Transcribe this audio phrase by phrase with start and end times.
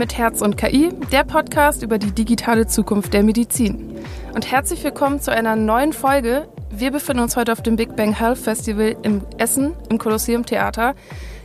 [0.00, 3.96] mit Herz und KI, der Podcast über die digitale Zukunft der Medizin.
[4.34, 6.48] Und herzlich willkommen zu einer neuen Folge.
[6.70, 10.94] Wir befinden uns heute auf dem Big Bang Health Festival in Essen im Kolosseum Theater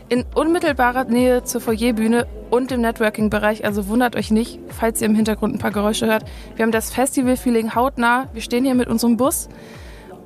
[0.07, 3.65] in unmittelbarer Nähe zur Foyerbühne und im Networking-Bereich.
[3.65, 6.23] Also wundert euch nicht, falls ihr im Hintergrund ein paar Geräusche hört.
[6.55, 8.29] Wir haben das Festival-Feeling hautnah.
[8.31, 9.49] Wir stehen hier mit unserem Bus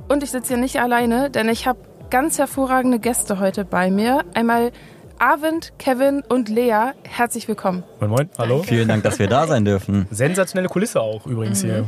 [0.07, 1.79] und ich sitze hier nicht alleine, denn ich habe
[2.11, 4.23] ganz hervorragende Gäste heute bei mir.
[4.35, 4.71] Einmal
[5.19, 7.83] Arvind, Kevin und Lea, herzlich willkommen.
[7.99, 8.29] Moin, moin.
[8.37, 8.63] Hallo.
[8.63, 10.07] Vielen Dank, dass wir da sein dürfen.
[10.11, 11.67] Sensationelle Kulisse auch übrigens mhm.
[11.67, 11.85] hier.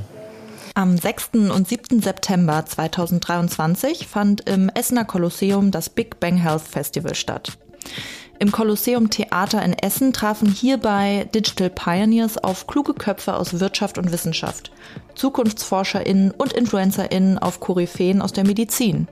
[0.76, 1.30] Am 6.
[1.34, 2.02] und 7.
[2.02, 7.58] September 2023 fand im Essener Kolosseum das Big Bang Health Festival statt.
[8.39, 14.11] Im Kolosseum Theater in Essen trafen hierbei Digital Pioneers auf kluge Köpfe aus Wirtschaft und
[14.11, 14.72] Wissenschaft,
[15.16, 19.08] ZukunftsforscherInnen und InfluencerInnen auf Koryphäen aus der Medizin.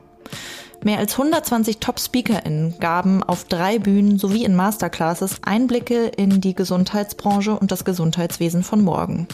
[0.82, 7.58] Mehr als 120 Top-SpeakerInnen gaben auf drei Bühnen sowie in Masterclasses Einblicke in die Gesundheitsbranche
[7.58, 9.28] und das Gesundheitswesen von morgen.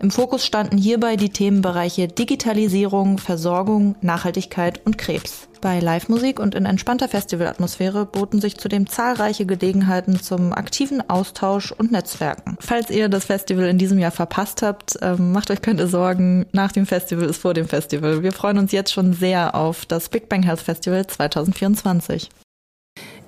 [0.00, 5.48] Im Fokus standen hierbei die Themenbereiche Digitalisierung, Versorgung, Nachhaltigkeit und Krebs.
[5.60, 11.90] Bei Live-Musik und in entspannter Festivalatmosphäre boten sich zudem zahlreiche Gelegenheiten zum aktiven Austausch und
[11.90, 12.56] Netzwerken.
[12.60, 16.46] Falls ihr das Festival in diesem Jahr verpasst habt, ähm, macht euch keine Sorgen.
[16.52, 18.22] Nach dem Festival ist vor dem Festival.
[18.22, 22.28] Wir freuen uns jetzt schon sehr auf das Big Bang Health Festival 2024.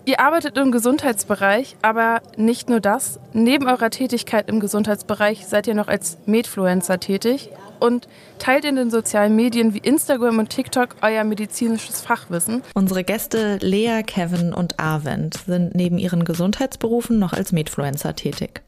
[0.07, 3.21] Ihr arbeitet im Gesundheitsbereich, aber nicht nur das.
[3.33, 8.91] Neben eurer Tätigkeit im Gesundheitsbereich seid ihr noch als Medfluencer tätig und teilt in den
[8.91, 12.63] sozialen Medien wie Instagram und TikTok euer medizinisches Fachwissen.
[12.75, 18.63] Unsere Gäste Lea, Kevin und Arvent sind neben ihren Gesundheitsberufen noch als Medfluencer tätig.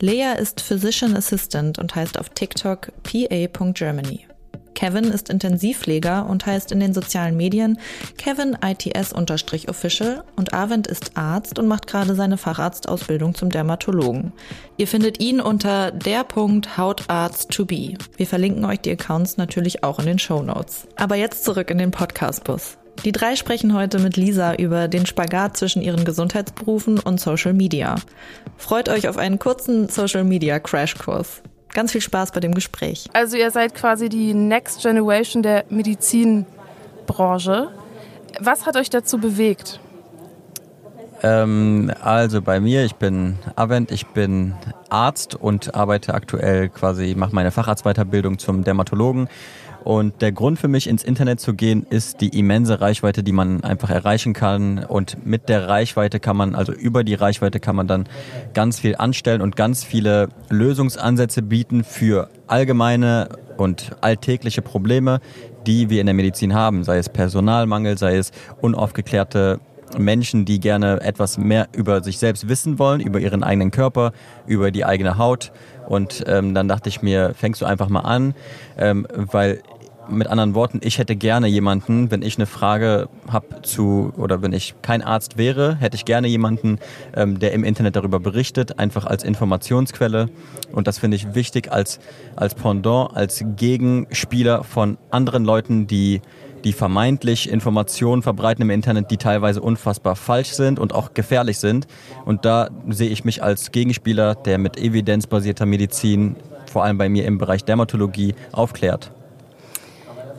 [0.00, 4.26] Lea ist Physician Assistant und heißt auf TikTok pa.germany.
[4.76, 7.78] Kevin ist Intensivpfleger und heißt in den sozialen Medien
[8.18, 14.32] Kevin ITS-official und Arvind ist Arzt und macht gerade seine Facharztausbildung zum Dermatologen.
[14.76, 16.26] Ihr findet ihn unter der
[16.76, 17.94] Hautarzt to be.
[18.18, 20.86] Wir verlinken euch die Accounts natürlich auch in den Show Notes.
[20.96, 22.76] Aber jetzt zurück in den Podcast-Bus.
[23.04, 27.94] Die drei sprechen heute mit Lisa über den Spagat zwischen ihren Gesundheitsberufen und Social Media.
[28.58, 31.42] Freut euch auf einen kurzen Social Media Crashkurs.
[31.72, 33.08] Ganz viel Spaß bei dem Gespräch.
[33.12, 37.70] Also ihr seid quasi die Next Generation der Medizinbranche.
[38.40, 39.80] Was hat euch dazu bewegt?
[41.26, 44.54] Ähm, also bei mir, ich bin Avent, ich bin
[44.90, 49.28] Arzt und arbeite aktuell quasi, mache meine Facharztweiterbildung zum Dermatologen.
[49.82, 53.62] Und der Grund für mich ins Internet zu gehen, ist die immense Reichweite, die man
[53.64, 54.84] einfach erreichen kann.
[54.84, 58.08] Und mit der Reichweite kann man, also über die Reichweite kann man dann
[58.54, 65.20] ganz viel anstellen und ganz viele Lösungsansätze bieten für allgemeine und alltägliche Probleme,
[65.66, 66.84] die wir in der Medizin haben.
[66.84, 69.60] Sei es Personalmangel, sei es unaufgeklärte
[69.98, 74.12] Menschen, die gerne etwas mehr über sich selbst wissen wollen, über ihren eigenen Körper,
[74.46, 75.52] über die eigene Haut.
[75.88, 78.34] Und ähm, dann dachte ich mir, fängst du einfach mal an,
[78.76, 79.62] ähm, weil
[80.08, 84.52] mit anderen Worten, ich hätte gerne jemanden, wenn ich eine Frage habe zu, oder wenn
[84.52, 86.78] ich kein Arzt wäre, hätte ich gerne jemanden,
[87.14, 90.28] ähm, der im Internet darüber berichtet, einfach als Informationsquelle.
[90.72, 91.98] Und das finde ich wichtig als,
[92.36, 96.20] als Pendant, als Gegenspieler von anderen Leuten, die
[96.66, 101.86] die vermeintlich Informationen verbreiten im Internet, die teilweise unfassbar falsch sind und auch gefährlich sind.
[102.24, 106.34] Und da sehe ich mich als Gegenspieler, der mit evidenzbasierter Medizin,
[106.68, 109.12] vor allem bei mir im Bereich Dermatologie, aufklärt.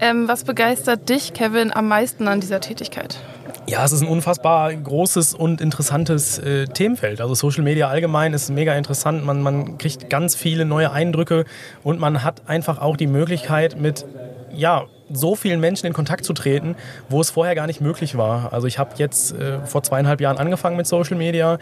[0.01, 3.17] Ähm, was begeistert dich, Kevin, am meisten an dieser Tätigkeit?
[3.65, 7.21] Ja, es ist ein unfassbar großes und interessantes äh, Themenfeld.
[7.21, 9.25] Also Social Media allgemein ist mega interessant.
[9.25, 11.45] Man, man kriegt ganz viele neue Eindrücke
[11.83, 14.05] und man hat einfach auch die Möglichkeit, mit
[14.53, 16.75] ja, so vielen Menschen in Kontakt zu treten,
[17.09, 18.53] wo es vorher gar nicht möglich war.
[18.53, 21.59] Also ich habe jetzt äh, vor zweieinhalb Jahren angefangen mit Social Media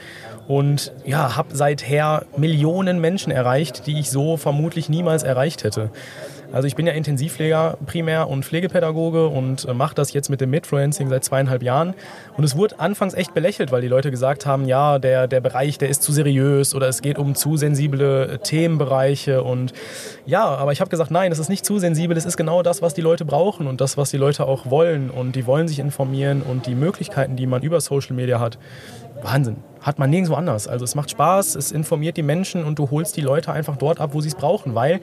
[0.48, 5.92] und ja, habe seither Millionen Menschen erreicht, die ich so vermutlich niemals erreicht hätte.
[6.56, 10.52] Also ich bin ja Intensivpfleger primär und Pflegepädagoge und äh, mache das jetzt mit dem
[10.52, 11.94] Midfluencing seit zweieinhalb Jahren.
[12.38, 15.80] Und es wurde anfangs echt belächelt, weil die Leute gesagt haben, ja, der, der Bereich,
[15.80, 19.44] der ist zu seriös oder es geht um zu sensible äh, Themenbereiche.
[19.44, 19.74] Und
[20.26, 22.82] ja, aber ich habe gesagt, nein, es ist nicht zu sensibel, es ist genau das,
[22.82, 25.10] was die Leute brauchen und das, was die Leute auch wollen.
[25.10, 28.58] Und die wollen sich informieren und die Möglichkeiten, die man über Social Media hat,
[29.22, 29.58] Wahnsinn.
[29.82, 30.68] Hat man nirgendwo anders.
[30.68, 34.00] Also es macht Spaß, es informiert die Menschen und du holst die Leute einfach dort
[34.00, 35.00] ab, wo sie es brauchen, weil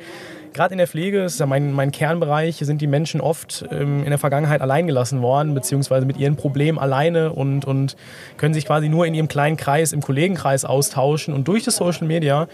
[0.53, 4.05] gerade in der Pflege, das ist ja mein, mein Kernbereich, sind die Menschen oft ähm,
[4.05, 7.97] in der Vergangenheit allein gelassen worden, beziehungsweise mit ihren Problemen alleine und, und
[8.37, 11.35] können sich quasi nur in ihrem kleinen Kreis, im Kollegenkreis austauschen.
[11.35, 12.49] Und durch das Social Media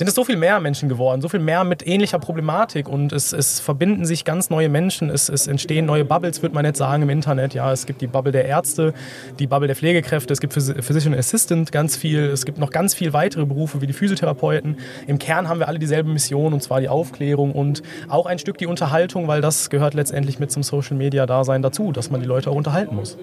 [0.00, 3.34] sind es so viel mehr Menschen geworden, so viel mehr mit ähnlicher Problematik und es,
[3.34, 7.02] es verbinden sich ganz neue Menschen, es, es entstehen neue Bubbles, würde man jetzt sagen,
[7.02, 7.52] im Internet.
[7.52, 8.94] Ja, es gibt die Bubble der Ärzte,
[9.38, 13.12] die Bubble der Pflegekräfte, es gibt Physician Assistant ganz viel, es gibt noch ganz viel
[13.12, 14.78] weitere Berufe wie die Physiotherapeuten.
[15.06, 18.56] Im Kern haben wir alle dieselbe Mission und zwar die Aufklärung und auch ein Stück
[18.56, 22.26] die Unterhaltung, weil das gehört letztendlich mit zum Social Media Dasein dazu, dass man die
[22.26, 23.18] Leute auch unterhalten muss.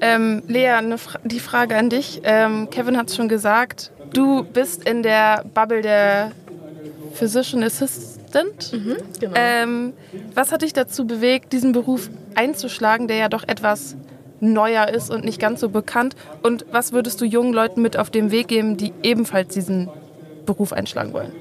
[0.00, 2.20] Ähm, Lea, Fra die Frage an dich.
[2.24, 6.32] Ähm, Kevin hat es schon gesagt, du bist in der Bubble der
[7.14, 8.72] Physician Assistant.
[8.72, 9.34] Mhm, genau.
[9.36, 9.92] ähm,
[10.34, 13.96] was hat dich dazu bewegt, diesen Beruf einzuschlagen, der ja doch etwas
[14.40, 16.16] neuer ist und nicht ganz so bekannt?
[16.42, 19.88] Und was würdest du jungen Leuten mit auf den Weg geben, die ebenfalls diesen
[20.44, 21.32] Beruf einschlagen wollen?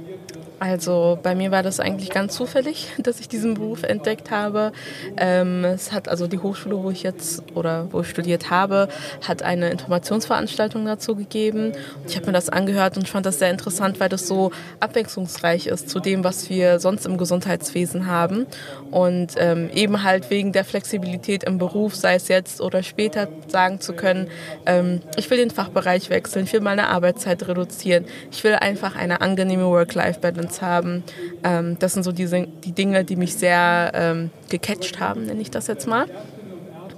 [0.63, 4.71] Also bei mir war das eigentlich ganz zufällig, dass ich diesen Beruf entdeckt habe.
[5.17, 8.87] Ähm, es hat also die Hochschule, wo ich jetzt oder wo ich studiert habe,
[9.27, 11.73] hat eine Informationsveranstaltung dazu gegeben.
[12.07, 15.89] Ich habe mir das angehört und fand das sehr interessant, weil das so abwechslungsreich ist
[15.89, 18.45] zu dem, was wir sonst im Gesundheitswesen haben.
[18.89, 23.81] Und ähm, eben halt wegen der Flexibilität im Beruf, sei es jetzt oder später, sagen
[23.81, 24.29] zu können,
[24.65, 29.19] ähm, ich will den Fachbereich wechseln, ich will meine Arbeitszeit reduzieren, ich will einfach eine
[29.19, 31.03] angenehme Work-Life-Balance Resonanz haben.
[31.43, 35.51] Ähm, das sind so diese, die Dinge, die mich sehr ähm, gecatcht haben, nenne ich
[35.51, 36.07] das jetzt mal.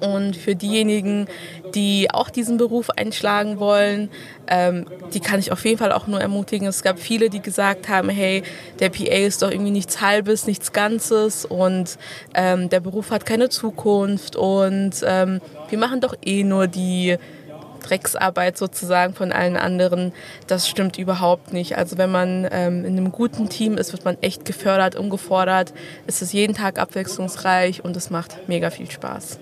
[0.01, 1.27] Und für diejenigen,
[1.73, 4.09] die auch diesen Beruf einschlagen wollen,
[4.47, 6.67] ähm, die kann ich auf jeden Fall auch nur ermutigen.
[6.67, 8.43] Es gab viele, die gesagt haben, hey,
[8.79, 11.97] der PA ist doch irgendwie nichts Halbes, nichts Ganzes und
[12.33, 17.17] ähm, der Beruf hat keine Zukunft und ähm, wir machen doch eh nur die
[17.87, 20.13] Drecksarbeit sozusagen von allen anderen,
[20.47, 21.77] das stimmt überhaupt nicht.
[21.77, 25.73] Also wenn man ähm, in einem guten Team ist, wird man echt gefördert, umgefordert.
[26.07, 29.39] Es ist jeden Tag abwechslungsreich und es macht mega viel Spaß.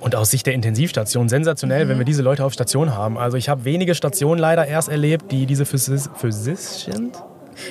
[0.00, 1.88] Und aus Sicht der Intensivstation sensationell, mhm.
[1.88, 3.18] wenn wir diese Leute auf Station haben.
[3.18, 7.12] Also ich habe wenige Stationen leider erst erlebt, die diese Physis Physician,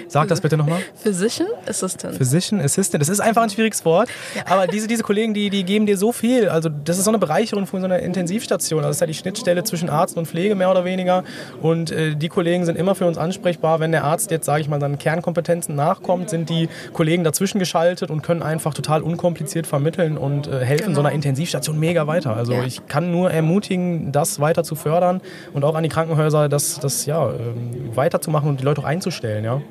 [0.08, 0.80] Sag das bitte nochmal.
[0.96, 2.16] Physician Assistant.
[2.16, 3.02] Physician Assistant.
[3.02, 4.10] Das ist einfach ein schwieriges Wort.
[4.46, 6.50] Aber diese, diese Kollegen, die, die geben dir so viel.
[6.50, 8.80] Also das ist so eine Bereicherung von so einer Intensivstation.
[8.80, 11.24] Also das ist ja die Schnittstelle zwischen Arzt und Pflege mehr oder weniger.
[11.62, 13.80] Und äh, die Kollegen sind immer für uns ansprechbar.
[13.80, 18.10] Wenn der Arzt jetzt, sage ich mal, seinen Kernkompetenzen nachkommt, sind die Kollegen dazwischen geschaltet
[18.10, 20.96] und können einfach total unkompliziert vermitteln und äh, helfen genau.
[20.96, 22.36] so einer Intensivstation mega weiter.
[22.36, 22.64] Also ja.
[22.64, 25.22] ich kann nur ermutigen, das weiter zu fördern
[25.54, 29.44] und auch an die Krankenhäuser, das, das ja, ähm, weiterzumachen und die Leute auch einzustellen.
[29.44, 29.62] Ja.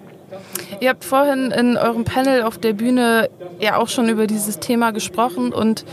[0.81, 4.91] Ihr habt vorhin in eurem Panel auf der Bühne ja auch schon über dieses Thema
[4.91, 5.85] gesprochen und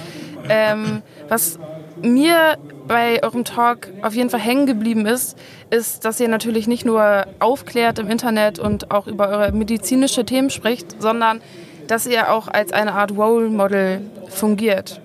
[0.49, 1.59] ähm, was
[2.01, 2.57] mir
[2.87, 5.37] bei eurem Talk auf jeden Fall hängen geblieben ist,
[5.69, 10.49] ist, dass ihr natürlich nicht nur aufklärt im Internet und auch über eure medizinische Themen
[10.49, 11.41] spricht, sondern
[11.87, 15.01] dass ihr auch als eine Art Role Model fungiert.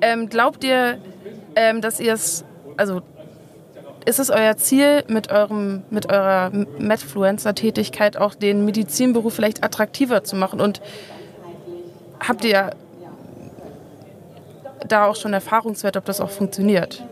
[0.00, 0.98] Ähm, glaubt ihr,
[1.56, 2.44] ähm, dass ihr es,
[2.76, 3.02] also
[4.06, 10.36] ist es euer Ziel, mit, eurem, mit eurer Medfluencer-Tätigkeit auch den Medizinberuf vielleicht attraktiver zu
[10.36, 10.60] machen?
[10.60, 10.80] Und
[12.20, 12.70] habt ihr
[14.86, 17.02] da auch schon Erfahrungswert, ob das auch funktioniert?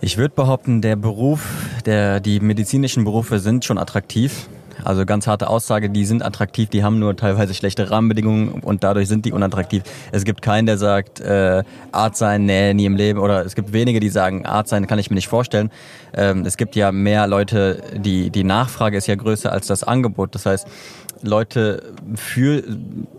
[0.00, 1.46] Ich würde behaupten, der Beruf,
[1.86, 4.48] der, die medizinischen Berufe sind schon attraktiv.
[4.84, 9.08] Also ganz harte Aussage, die sind attraktiv, die haben nur teilweise schlechte Rahmenbedingungen und dadurch
[9.08, 9.82] sind die unattraktiv.
[10.12, 11.62] Es gibt keinen, der sagt, äh,
[11.92, 13.18] Arzt sein, nee, nie im Leben.
[13.18, 15.70] Oder es gibt wenige, die sagen, Arzt sein kann ich mir nicht vorstellen.
[16.14, 20.34] Ähm, es gibt ja mehr Leute, die, die Nachfrage ist ja größer als das Angebot.
[20.34, 20.66] Das heißt,
[21.22, 21.82] Leute
[22.16, 22.62] für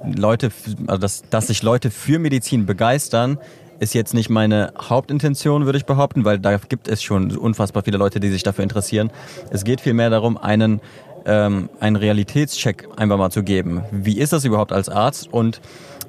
[0.04, 0.52] Leute,
[0.88, 3.38] also dass, dass sich Leute für Medizin begeistern,
[3.80, 7.98] ist jetzt nicht meine Hauptintention, würde ich behaupten, weil da gibt es schon unfassbar viele
[7.98, 9.12] Leute, die sich dafür interessieren.
[9.52, 10.80] Es geht vielmehr darum, einen
[11.26, 13.84] ähm, einen Realitätscheck einfach mal zu geben.
[13.92, 15.32] Wie ist das überhaupt als Arzt?
[15.32, 15.62] Und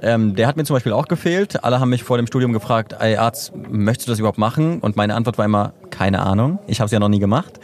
[0.03, 1.65] ähm, der hat mir zum Beispiel auch gefehlt.
[1.65, 4.81] Alle haben mich vor dem Studium gefragt, ey Arzt, möchtest du das überhaupt machen?
[4.81, 6.59] Und meine Antwort war immer, keine Ahnung.
[6.67, 7.59] Ich habe es ja noch nie gemacht.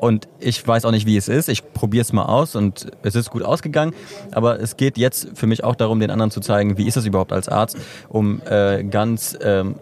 [0.00, 1.48] Und ich weiß auch nicht, wie es ist.
[1.50, 3.92] Ich probiere es mal aus und es ist gut ausgegangen.
[4.32, 7.04] Aber es geht jetzt für mich auch darum, den anderen zu zeigen, wie ist es
[7.04, 7.76] überhaupt als Arzt,
[8.08, 9.74] um äh, ganz ähm,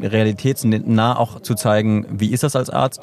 [0.00, 3.00] realitätsnah auch zu zeigen, wie ist das als Arzt.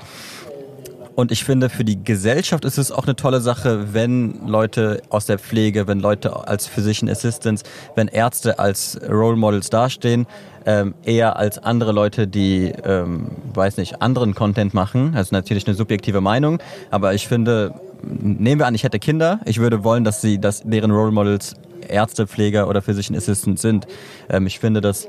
[1.15, 5.25] Und ich finde, für die Gesellschaft ist es auch eine tolle Sache, wenn Leute aus
[5.25, 7.63] der Pflege, wenn Leute als Physician Assistants,
[7.95, 10.25] wenn Ärzte als Role Models dastehen,
[10.65, 15.13] ähm, eher als andere Leute, die, ähm, weiß nicht, anderen Content machen.
[15.13, 16.59] Das ist natürlich eine subjektive Meinung,
[16.91, 20.61] aber ich finde, nehmen wir an, ich hätte Kinder, ich würde wollen, dass sie, dass
[20.63, 21.55] deren Role Models
[21.87, 23.87] Ärzte, Pfleger oder Physician Assistants sind.
[24.29, 25.07] Ähm, ich finde, dass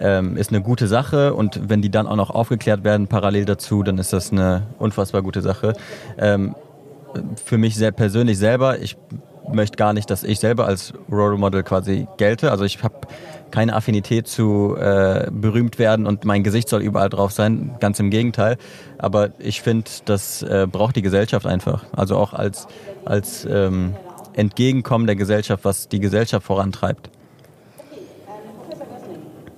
[0.00, 3.82] ähm, ist eine gute Sache und wenn die dann auch noch aufgeklärt werden parallel dazu,
[3.82, 5.74] dann ist das eine unfassbar gute Sache.
[6.18, 6.54] Ähm,
[7.42, 8.96] für mich sehr persönlich selber, ich
[9.52, 12.50] möchte gar nicht, dass ich selber als Role Model quasi gelte.
[12.50, 12.94] Also ich habe
[13.50, 17.74] keine Affinität zu äh, berühmt werden und mein Gesicht soll überall drauf sein.
[17.80, 18.56] Ganz im Gegenteil.
[18.98, 21.84] Aber ich finde, das äh, braucht die Gesellschaft einfach.
[21.92, 22.66] Also auch als,
[23.04, 23.94] als ähm,
[24.32, 27.10] Entgegenkommen der Gesellschaft, was die Gesellschaft vorantreibt.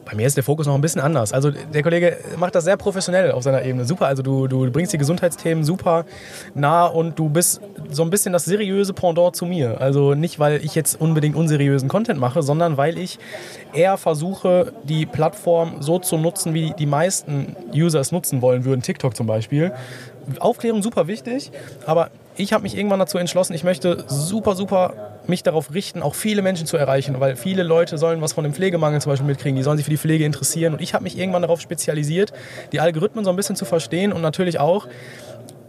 [0.07, 1.33] Bei mir ist der Fokus noch ein bisschen anders.
[1.33, 3.85] Also der Kollege macht das sehr professionell auf seiner Ebene.
[3.85, 6.05] Super, also du, du bringst die Gesundheitsthemen super
[6.55, 7.61] nah und du bist
[7.91, 9.81] so ein bisschen das seriöse Pendant zu mir.
[9.81, 13.19] Also nicht, weil ich jetzt unbedingt unseriösen Content mache, sondern weil ich
[13.75, 18.83] eher versuche, die Plattform so zu nutzen, wie die meisten User es nutzen wollen würden.
[18.83, 19.73] TikTok zum Beispiel.
[20.39, 21.51] Aufklärung super wichtig,
[21.85, 26.15] aber ich habe mich irgendwann dazu entschlossen, ich möchte super, super mich darauf richten, auch
[26.15, 29.57] viele Menschen zu erreichen, weil viele Leute sollen was von dem Pflegemangel zum Beispiel mitkriegen,
[29.57, 30.73] die sollen sich für die Pflege interessieren.
[30.75, 32.33] Und ich habe mich irgendwann darauf spezialisiert,
[32.73, 34.89] die Algorithmen so ein bisschen zu verstehen und natürlich auch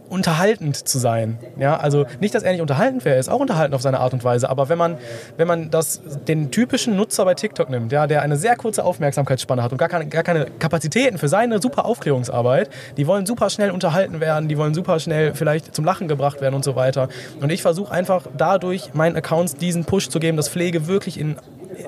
[0.08, 1.38] unterhaltend zu sein.
[1.58, 4.12] Ja, also nicht, dass er nicht unterhaltend wäre, er ist auch unterhaltend auf seine Art
[4.12, 4.98] und Weise, aber wenn man,
[5.36, 9.62] wenn man das, den typischen Nutzer bei TikTok nimmt, ja, der eine sehr kurze Aufmerksamkeitsspanne
[9.62, 13.70] hat und gar keine, gar keine Kapazitäten für seine super Aufklärungsarbeit, die wollen super schnell
[13.70, 17.08] unterhalten werden, die wollen super schnell vielleicht zum Lachen gebracht werden und so weiter.
[17.40, 21.36] Und ich versuche einfach dadurch meinen Accounts diesen Push zu geben, dass Pflege wirklich in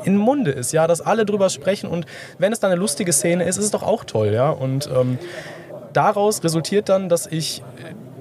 [0.04, 2.06] in Munde ist, ja, dass alle drüber sprechen und
[2.38, 4.50] wenn es dann eine lustige Szene ist, ist es doch auch toll, ja.
[4.50, 5.18] Und ähm,
[5.92, 7.62] daraus resultiert dann, dass ich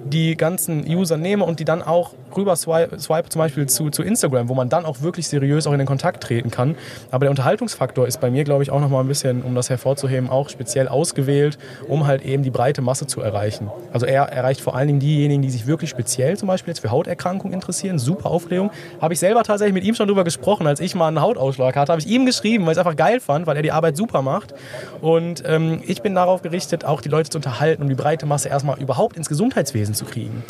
[0.09, 4.03] die ganzen User nehme und die dann auch rüber swipe, swipe zum Beispiel zu, zu
[4.03, 6.75] Instagram, wo man dann auch wirklich seriös auch in den Kontakt treten kann.
[7.11, 10.29] Aber der Unterhaltungsfaktor ist bei mir, glaube ich, auch nochmal ein bisschen, um das hervorzuheben,
[10.29, 13.69] auch speziell ausgewählt, um halt eben die breite Masse zu erreichen.
[13.93, 16.91] Also er erreicht vor allen Dingen diejenigen, die sich wirklich speziell zum Beispiel jetzt für
[16.91, 17.99] Hauterkrankungen interessieren.
[17.99, 18.71] Super Aufregung.
[19.01, 21.91] Habe ich selber tatsächlich mit ihm schon drüber gesprochen, als ich mal einen Hautausschlag hatte,
[21.91, 24.21] habe ich ihm geschrieben, weil ich es einfach geil fand, weil er die Arbeit super
[24.21, 24.53] macht.
[25.01, 28.49] Und ähm, ich bin darauf gerichtet, auch die Leute zu unterhalten, um die breite Masse
[28.49, 30.43] erstmal überhaupt ins Gesundheitswesen zu kriegen.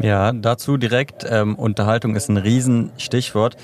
[0.00, 3.56] Ja, dazu direkt, ähm, Unterhaltung ist ein Riesenstichwort.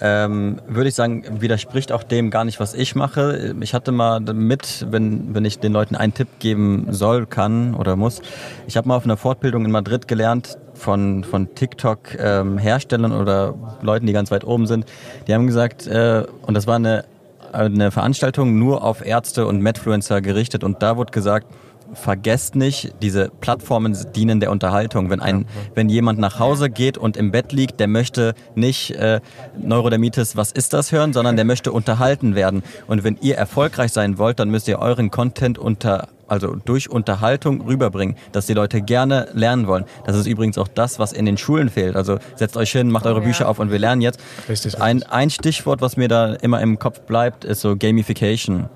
[0.00, 3.54] Ähm, würde ich sagen, widerspricht auch dem gar nicht, was ich mache.
[3.60, 7.96] Ich hatte mal mit, wenn, wenn ich den Leuten einen Tipp geben soll, kann oder
[7.96, 8.20] muss.
[8.66, 14.06] Ich habe mal auf einer Fortbildung in Madrid gelernt von, von TikTok-Herstellern ähm, oder Leuten,
[14.06, 14.86] die ganz weit oben sind.
[15.28, 17.04] Die haben gesagt, äh, und das war eine,
[17.52, 21.46] eine Veranstaltung nur auf Ärzte und Medfluencer gerichtet und da wurde gesagt,
[21.94, 25.10] vergesst nicht, diese Plattformen dienen der Unterhaltung.
[25.10, 29.20] Wenn ein, wenn jemand nach Hause geht und im Bett liegt, der möchte nicht äh,
[29.58, 32.62] Neurodermitis, was ist das hören, sondern der möchte unterhalten werden.
[32.86, 37.60] Und wenn ihr erfolgreich sein wollt, dann müsst ihr euren Content unter also durch Unterhaltung
[37.62, 39.84] rüberbringen, dass die Leute gerne lernen wollen.
[40.04, 41.96] Das ist übrigens auch das, was in den Schulen fehlt.
[41.96, 43.46] Also setzt euch hin, macht eure oh, Bücher ja.
[43.46, 44.20] auf und wir lernen jetzt.
[44.48, 48.68] Richtig, ein, ein Stichwort, was mir da immer im Kopf bleibt, ist so Gamification.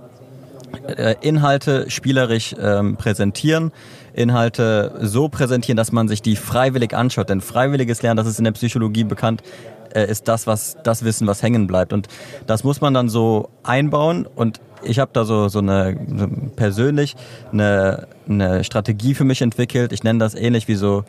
[0.87, 3.73] Äh, Inhalte spielerisch ähm, präsentieren,
[4.13, 7.29] Inhalte so präsentieren, dass man sich die freiwillig anschaut.
[7.29, 9.43] Denn freiwilliges Lernen, das ist in der Psychologie bekannt,
[9.95, 11.93] äh, ist das, was das Wissen, was hängen bleibt.
[11.93, 12.09] Und
[12.47, 14.27] das muss man dann so einbauen.
[14.27, 15.97] Und ich habe da so, so eine
[16.57, 17.17] persönlich
[17.53, 19.93] eine, eine Strategie für mich entwickelt.
[19.93, 21.05] Ich nenne das ähnlich wie so,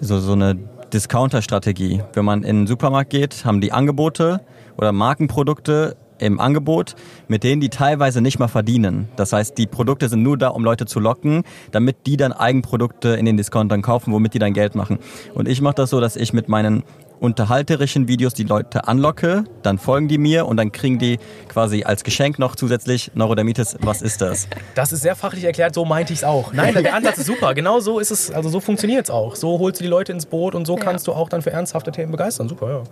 [0.00, 0.56] so, so eine
[0.92, 2.02] Discounter-Strategie.
[2.12, 4.40] Wenn man in den Supermarkt geht, haben die Angebote
[4.76, 6.94] oder Markenprodukte im Angebot,
[7.28, 9.08] mit denen die teilweise nicht mal verdienen.
[9.16, 11.42] Das heißt, die Produkte sind nur da, um Leute zu locken,
[11.72, 14.98] damit die dann Eigenprodukte in den Discountern kaufen, womit die dann Geld machen.
[15.34, 16.84] Und ich mache das so, dass ich mit meinen
[17.20, 21.18] unterhalterischen Videos die Leute anlocke, dann folgen die mir und dann kriegen die
[21.48, 23.76] quasi als Geschenk noch zusätzlich Neurodermitis.
[23.80, 24.46] Was ist das?
[24.74, 26.52] Das ist sehr fachlich erklärt, so meinte ich es auch.
[26.52, 27.54] Nein, der Ansatz ist super.
[27.54, 29.36] Genau so ist es, also so funktioniert es auch.
[29.36, 30.84] So holst du die Leute ins Boot und so ja.
[30.84, 32.48] kannst du auch dann für ernsthafte Themen begeistern.
[32.48, 32.82] Super, ja.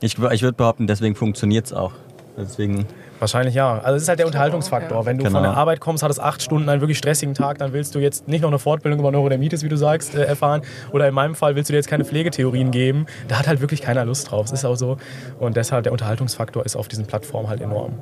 [0.00, 1.92] Ich, ich würde behaupten, deswegen funktioniert es auch.
[2.36, 2.86] Deswegen
[3.24, 3.78] Wahrscheinlich ja.
[3.78, 5.06] Also es ist halt der Unterhaltungsfaktor.
[5.06, 5.38] Wenn du genau.
[5.38, 8.28] von der Arbeit kommst, hattest acht Stunden einen wirklich stressigen Tag, dann willst du jetzt
[8.28, 10.60] nicht noch eine Fortbildung über Neurodermitis, wie du sagst, äh, erfahren.
[10.92, 13.06] Oder in meinem Fall willst du dir jetzt keine Pflegetheorien geben.
[13.28, 14.50] Da hat halt wirklich keiner Lust drauf.
[14.50, 14.98] Das ist auch so.
[15.38, 17.94] Und deshalb der Unterhaltungsfaktor ist auf diesen Plattformen halt enorm.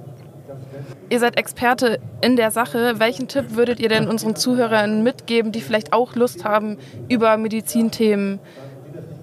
[1.09, 2.95] Ihr seid Experte in der Sache.
[2.99, 8.41] Welchen Tipp würdet ihr denn unseren Zuhörern mitgeben, die vielleicht auch Lust haben, über Medizinthemen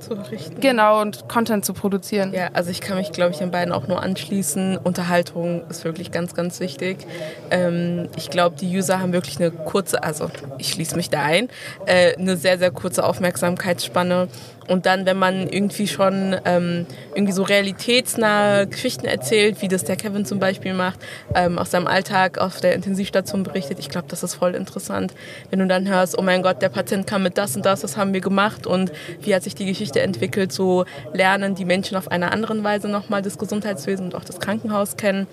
[0.10, 0.60] zu berichten.
[0.60, 2.34] Genau, und Content zu produzieren.
[2.34, 4.78] Ja, also ich kann mich, glaube ich, den beiden auch nur anschließen.
[4.78, 7.06] Unterhaltung ist wirklich ganz, ganz wichtig.
[7.52, 11.50] Ähm, ich glaube, die User haben wirklich eine kurze, also ich schließe mich da ein,
[11.86, 14.28] äh, eine sehr, sehr kurze Aufmerksamkeitsspanne
[14.70, 19.96] und dann, wenn man irgendwie schon ähm, irgendwie so realitätsnahe Geschichten erzählt, wie das der
[19.96, 21.00] Kevin zum Beispiel macht,
[21.36, 25.14] ähm, aus seinem Alltag auf der Intensivstation berichtet, ich glaube, das ist voll interessant.
[25.50, 27.98] Wenn du dann hörst, oh mein Gott, der Patient kam mit das und das, das
[27.98, 32.10] haben wir gemacht und wie hat sich die Geschichte entwickelt, so lernen die Menschen auf
[32.12, 35.28] einer anderen Weise nochmal das Gesundheitswesen und auch das Krankenhaus kennen.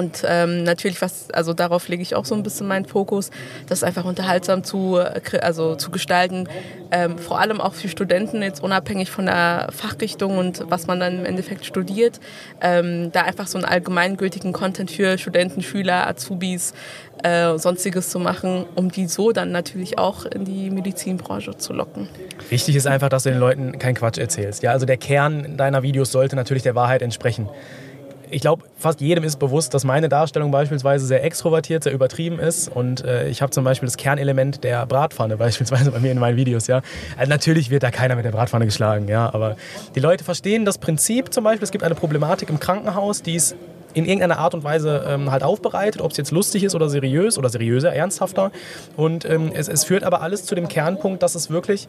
[0.00, 3.28] Und ähm, natürlich, was, also darauf lege ich auch so ein bisschen meinen Fokus,
[3.68, 4.98] das einfach unterhaltsam zu,
[5.42, 6.48] also zu gestalten.
[6.90, 11.18] Ähm, vor allem auch für Studenten, jetzt unabhängig von der Fachrichtung und was man dann
[11.18, 12.18] im Endeffekt studiert.
[12.62, 16.72] Ähm, da einfach so einen allgemeingültigen Content für Studenten, Schüler, Azubis,
[17.22, 22.08] äh, sonstiges zu machen, um die so dann natürlich auch in die Medizinbranche zu locken.
[22.48, 24.62] Wichtig ist einfach, dass du den Leuten keinen Quatsch erzählst.
[24.62, 27.50] Ja, also der Kern deiner Videos sollte natürlich der Wahrheit entsprechen
[28.30, 32.68] ich glaube, fast jedem ist bewusst, dass meine Darstellung beispielsweise sehr extrovertiert, sehr übertrieben ist.
[32.68, 36.36] Und äh, ich habe zum Beispiel das Kernelement der Bratpfanne beispielsweise bei mir in meinen
[36.36, 36.66] Videos.
[36.66, 36.82] Ja.
[37.16, 39.56] Also natürlich wird da keiner mit der Bratpfanne geschlagen, ja, aber
[39.94, 41.64] die Leute verstehen das Prinzip zum Beispiel.
[41.64, 43.56] Es gibt eine Problematik im Krankenhaus, die ist
[43.94, 47.38] in irgendeiner Art und Weise ähm, halt aufbereitet, ob es jetzt lustig ist oder seriös
[47.38, 48.52] oder seriöser, ernsthafter.
[48.96, 51.88] Und ähm, es, es führt aber alles zu dem Kernpunkt, dass es wirklich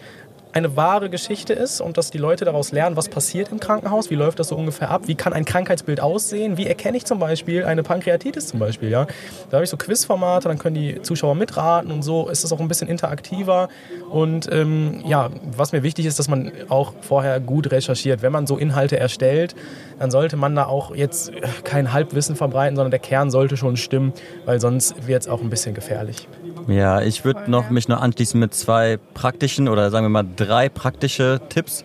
[0.53, 4.15] eine wahre Geschichte ist und dass die Leute daraus lernen, was passiert im Krankenhaus, wie
[4.15, 7.63] läuft das so ungefähr ab, wie kann ein Krankheitsbild aussehen, wie erkenne ich zum Beispiel
[7.65, 8.89] eine Pankreatitis zum Beispiel.
[8.89, 9.07] Ja?
[9.49, 12.59] Da habe ich so Quizformate, dann können die Zuschauer mitraten und so ist es auch
[12.59, 13.69] ein bisschen interaktiver.
[14.09, 18.21] Und ähm, ja, was mir wichtig ist, dass man auch vorher gut recherchiert.
[18.21, 19.55] Wenn man so Inhalte erstellt,
[19.99, 21.31] dann sollte man da auch jetzt
[21.63, 24.13] kein Halbwissen verbreiten, sondern der Kern sollte schon stimmen,
[24.45, 26.27] weil sonst wird es auch ein bisschen gefährlich.
[26.67, 30.69] Ja, ich würde noch mich noch anschließen mit zwei praktischen oder sagen wir mal drei
[30.69, 31.83] praktische Tipps,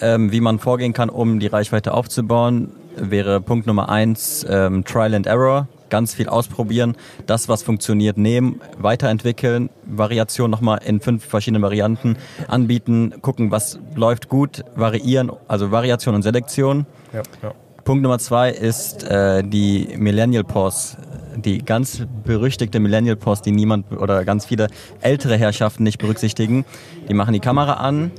[0.00, 2.72] ähm, wie man vorgehen kann, um die Reichweite aufzubauen.
[2.96, 5.68] Wäre Punkt Nummer eins ähm, Trial and Error.
[5.88, 13.14] Ganz viel ausprobieren, das, was funktioniert, nehmen, weiterentwickeln, Variation nochmal in fünf verschiedenen Varianten anbieten,
[13.22, 16.86] gucken, was läuft gut, variieren, also Variation und Selektion.
[17.12, 17.54] Ja, ja.
[17.82, 20.96] Punkt Nummer zwei ist äh, die Millennial Pause
[21.36, 24.68] die ganz berüchtigte Millennial Post, die niemand oder ganz viele
[25.00, 26.64] ältere Herrschaften nicht berücksichtigen.
[27.08, 28.10] Die machen die Kamera an,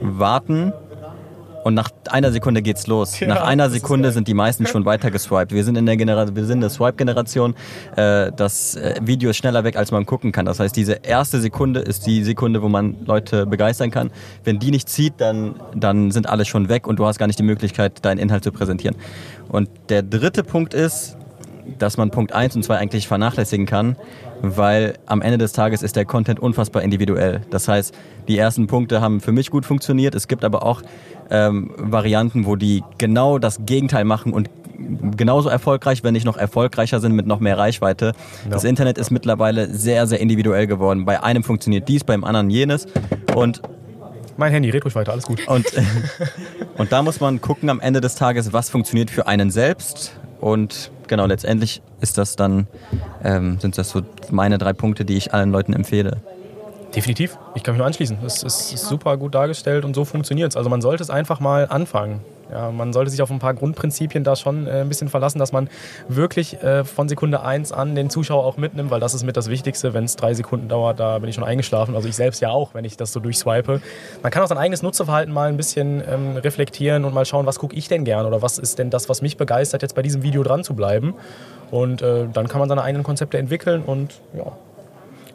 [0.00, 0.72] warten
[1.64, 3.18] und nach einer Sekunde geht's los.
[3.18, 5.52] Ja, nach einer Sekunde sind die meisten schon weiter geswiped.
[5.52, 7.54] Wir sind in der Generation, wir sind eine Swipe-Generation.
[7.96, 10.44] Äh, das äh, Video ist schneller weg, als man gucken kann.
[10.44, 14.10] Das heißt, diese erste Sekunde ist die Sekunde, wo man Leute begeistern kann.
[14.44, 17.38] Wenn die nicht zieht, dann, dann sind alle schon weg und du hast gar nicht
[17.38, 18.96] die Möglichkeit, deinen Inhalt zu präsentieren.
[19.48, 21.16] Und der dritte Punkt ist,
[21.78, 23.96] dass man Punkt 1 und 2 eigentlich vernachlässigen kann,
[24.42, 27.42] weil am Ende des Tages ist der Content unfassbar individuell.
[27.50, 27.94] Das heißt,
[28.28, 30.14] die ersten Punkte haben für mich gut funktioniert.
[30.14, 30.82] Es gibt aber auch
[31.30, 34.50] ähm, Varianten, wo die genau das Gegenteil machen und
[35.16, 38.12] genauso erfolgreich, wenn nicht noch erfolgreicher sind mit noch mehr Reichweite.
[38.44, 38.50] Ja.
[38.50, 41.04] Das Internet ist mittlerweile sehr, sehr individuell geworden.
[41.04, 42.86] Bei einem funktioniert dies, beim anderen jenes.
[43.34, 43.62] Und
[44.36, 45.46] mein Handy, red ruhig weiter, alles gut.
[45.46, 45.66] Und,
[46.76, 50.90] und da muss man gucken am Ende des Tages, was funktioniert für einen selbst und
[51.08, 52.66] genau, letztendlich ist das dann,
[53.22, 56.18] ähm, sind das so meine drei Punkte, die ich allen Leuten empfehle.
[56.94, 57.38] Definitiv.
[57.54, 58.18] Ich kann mich nur anschließen.
[58.24, 60.56] Es ist super gut dargestellt und so funktioniert es.
[60.56, 62.20] Also man sollte es einfach mal anfangen.
[62.50, 65.52] Ja, man sollte sich auf ein paar Grundprinzipien da schon äh, ein bisschen verlassen, dass
[65.52, 65.68] man
[66.08, 69.48] wirklich äh, von Sekunde 1 an den Zuschauer auch mitnimmt, weil das ist mit das
[69.48, 69.94] Wichtigste.
[69.94, 71.94] Wenn es drei Sekunden dauert, da bin ich schon eingeschlafen.
[71.94, 73.80] Also ich selbst ja auch, wenn ich das so durchswipe.
[74.22, 77.58] Man kann auch sein eigenes Nutzerverhalten mal ein bisschen ähm, reflektieren und mal schauen, was
[77.58, 80.22] gucke ich denn gern oder was ist denn das, was mich begeistert, jetzt bei diesem
[80.22, 81.14] Video dran zu bleiben.
[81.70, 84.52] Und äh, dann kann man seine eigenen Konzepte entwickeln und ja,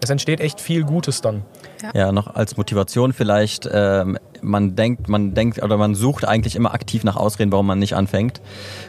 [0.02, 1.44] es entsteht echt viel Gutes dann.
[1.82, 6.56] Ja, ja noch als Motivation vielleicht, ähm, man denkt, man denkt oder man sucht eigentlich
[6.56, 8.42] immer aktiv nach Ausreden, warum man nicht anfängt.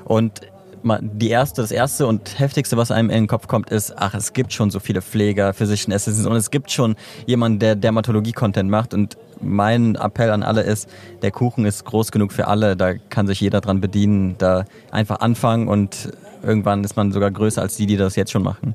[0.05, 0.41] Und
[0.83, 4.33] die erste, das erste und heftigste, was einem in den Kopf kommt, ist, ach, es
[4.33, 8.95] gibt schon so viele Pfleger, Physician Assistants und es gibt schon jemanden, der Dermatologie-Content macht
[8.95, 10.89] und mein Appell an alle ist,
[11.23, 15.21] der Kuchen ist groß genug für alle, da kann sich jeder dran bedienen, da einfach
[15.21, 18.75] anfangen und irgendwann ist man sogar größer als die, die das jetzt schon machen.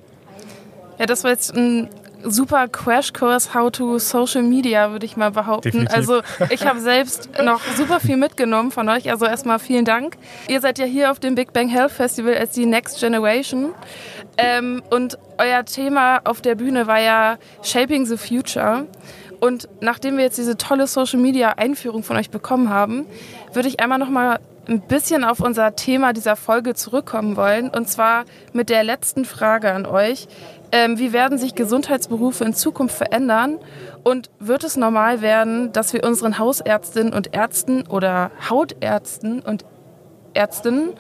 [1.00, 1.90] Ja, das war jetzt ein
[2.26, 5.72] super Crashkurs How to Social Media, würde ich mal behaupten.
[5.72, 5.96] Definitiv.
[5.96, 9.10] Also ich habe selbst noch super viel mitgenommen von euch.
[9.10, 10.18] Also erstmal vielen Dank.
[10.48, 13.74] Ihr seid ja hier auf dem Big Bang Health Festival als die Next Generation.
[14.38, 18.86] Ähm, und euer Thema auf der Bühne war ja Shaping the Future.
[19.40, 23.06] Und nachdem wir jetzt diese tolle Social Media Einführung von euch bekommen haben,
[23.54, 27.70] würde ich einmal noch mal ein bisschen auf unser Thema dieser Folge zurückkommen wollen.
[27.70, 30.28] Und zwar mit der letzten Frage an euch.
[30.72, 33.60] Ähm, wie werden sich Gesundheitsberufe in Zukunft verändern?
[34.04, 39.66] Und wird es normal werden, dass wir unseren Hausärztinnen und Ärzten oder Hautärzten und
[40.34, 40.92] Ärztinnen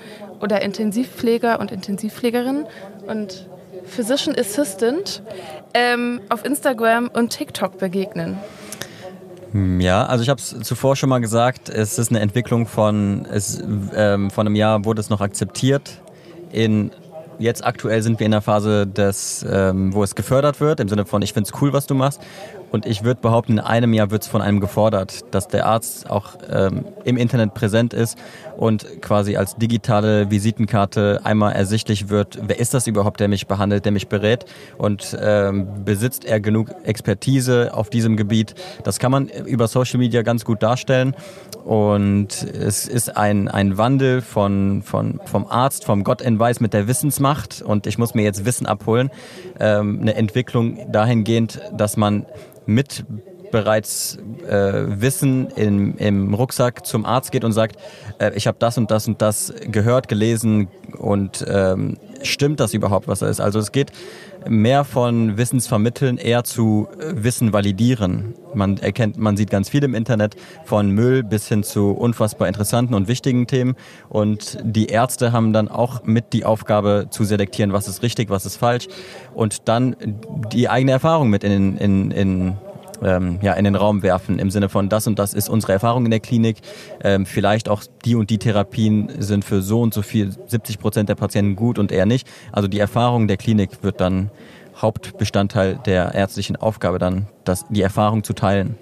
[0.41, 2.65] oder Intensivpfleger und Intensivpflegerinnen
[3.08, 3.47] und
[3.86, 5.21] Physician Assistant
[5.73, 8.38] ähm, auf Instagram und TikTok begegnen?
[9.51, 13.25] Hm, ja, also ich habe es zuvor schon mal gesagt, es ist eine Entwicklung von,
[13.32, 13.63] es,
[13.95, 16.01] ähm, von einem Jahr wurde es noch akzeptiert.
[16.51, 16.91] In
[17.38, 21.06] Jetzt aktuell sind wir in der Phase, des, ähm, wo es gefördert wird, im Sinne
[21.06, 22.21] von, ich finde es cool, was du machst.
[22.71, 26.10] Und ich würde behaupten, in einem Jahr wird es von einem gefordert, dass der Arzt
[26.10, 28.17] auch ähm, im Internet präsent ist
[28.58, 33.86] und quasi als digitale Visitenkarte einmal ersichtlich wird, wer ist das überhaupt, der mich behandelt,
[33.86, 34.45] der mich berät
[34.78, 38.56] und ähm, besitzt er genug Expertise auf diesem Gebiet.
[38.84, 41.15] Das kann man über Social Media ganz gut darstellen.
[41.63, 46.73] Und es ist ein, ein Wandel von, von, vom Arzt, vom Gott in Weiß mit
[46.73, 47.63] der Wissensmacht.
[47.63, 49.10] Und ich muss mir jetzt Wissen abholen.
[49.60, 52.28] Ähm, eine Entwicklung dahingehend, dass man
[52.65, 53.06] mit
[53.51, 57.78] bereits äh, Wissen im, im Rucksack zum Arzt geht und sagt,
[58.19, 63.07] äh, ich habe das und das und das gehört, gelesen und ähm, stimmt das überhaupt,
[63.07, 63.39] was da ist?
[63.39, 63.91] Also es geht
[64.47, 68.35] mehr von Wissensvermitteln eher zu äh, Wissen validieren.
[68.53, 70.35] Man erkennt, man sieht ganz viel im Internet
[70.65, 73.75] von Müll bis hin zu unfassbar interessanten und wichtigen Themen.
[74.09, 78.45] Und die Ärzte haben dann auch mit die Aufgabe zu selektieren, was ist richtig, was
[78.45, 78.88] ist falsch
[79.33, 79.95] und dann
[80.51, 82.57] die eigene Erfahrung mit in, in, in
[83.03, 86.05] ähm, ja, in den Raum werfen, im Sinne von das und das ist unsere Erfahrung
[86.05, 86.58] in der Klinik.
[87.03, 91.10] Ähm, vielleicht auch die und die Therapien sind für so und so viel, 70 Prozent
[91.10, 92.27] der Patienten gut und eher nicht.
[92.51, 94.31] Also die Erfahrung der Klinik wird dann
[94.77, 98.77] Hauptbestandteil der ärztlichen Aufgabe, dann das, die Erfahrung zu teilen.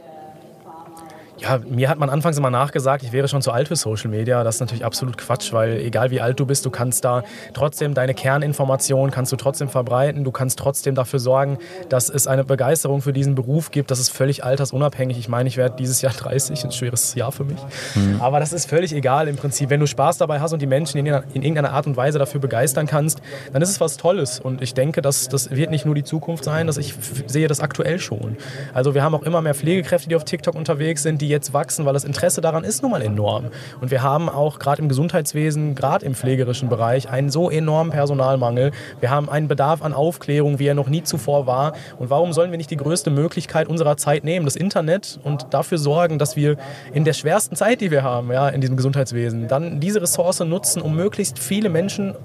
[1.40, 4.44] Ja, mir hat man anfangs immer nachgesagt, ich wäre schon zu alt für Social Media.
[4.44, 7.94] Das ist natürlich absolut Quatsch, weil egal wie alt du bist, du kannst da trotzdem
[7.94, 10.24] deine Kerninformationen kannst du trotzdem verbreiten.
[10.24, 11.58] Du kannst trotzdem dafür sorgen,
[11.90, 13.90] dass es eine Begeisterung für diesen Beruf gibt.
[13.90, 15.18] Das ist völlig altersunabhängig.
[15.18, 17.60] Ich meine, ich werde dieses Jahr 30, ein schweres Jahr für mich.
[17.96, 18.22] Mhm.
[18.22, 19.70] Aber das ist völlig egal im Prinzip.
[19.72, 22.42] Wenn du Spaß dabei hast und die Menschen in, in irgendeiner Art und Weise dafür
[22.42, 24.40] begeistern kannst, dann ist es was Tolles.
[24.40, 26.94] Und ich denke, dass das wird nicht nur die Zukunft sein, dass ich
[27.26, 28.38] sehe das aktuell schon.
[28.74, 31.86] Also wir haben auch immer mehr Pflegekräfte, die auf TikTok unterwegs sind, die jetzt wachsen,
[31.86, 33.46] weil das Interesse daran ist nun mal enorm.
[33.80, 38.72] Und wir haben auch gerade im Gesundheitswesen, gerade im pflegerischen Bereich, einen so enormen Personalmangel.
[39.00, 41.74] Wir haben einen Bedarf an Aufklärung, wie er noch nie zuvor war.
[41.98, 45.78] Und warum sollen wir nicht die größte Möglichkeit unserer Zeit nehmen, das Internet, und dafür
[45.78, 46.58] sorgen, dass wir
[46.94, 50.82] in der schwersten Zeit, die wir haben, ja, in diesem Gesundheitswesen, dann diese Ressource nutzen,
[50.82, 52.16] um möglichst viele Menschen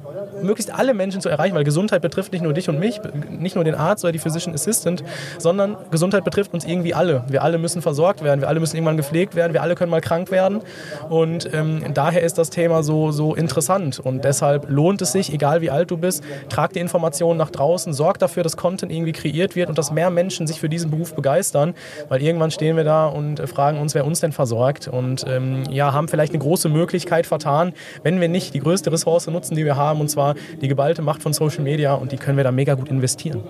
[0.42, 3.64] möglichst alle Menschen zu erreichen, weil Gesundheit betrifft nicht nur dich und mich, nicht nur
[3.64, 5.02] den Arzt oder die Physician Assistant,
[5.38, 7.24] sondern Gesundheit betrifft uns irgendwie alle.
[7.28, 10.00] Wir alle müssen versorgt werden, wir alle müssen irgendwann gepflegt werden, wir alle können mal
[10.00, 10.60] krank werden.
[11.08, 14.00] Und ähm, daher ist das Thema so, so interessant.
[14.00, 17.92] Und deshalb lohnt es sich, egal wie alt du bist, trag die Informationen nach draußen,
[17.92, 21.14] sorg dafür, dass Content irgendwie kreiert wird und dass mehr Menschen sich für diesen Beruf
[21.14, 21.74] begeistern,
[22.08, 24.88] weil irgendwann stehen wir da und fragen uns, wer uns denn versorgt.
[24.88, 27.72] Und ähm, ja, haben vielleicht eine große Möglichkeit vertan,
[28.02, 31.22] wenn wir nicht die größte Ressource nutzen, die wir haben und zwar die geballte Macht
[31.22, 31.94] von Social Media.
[31.94, 33.42] Und die können wir da mega gut investieren.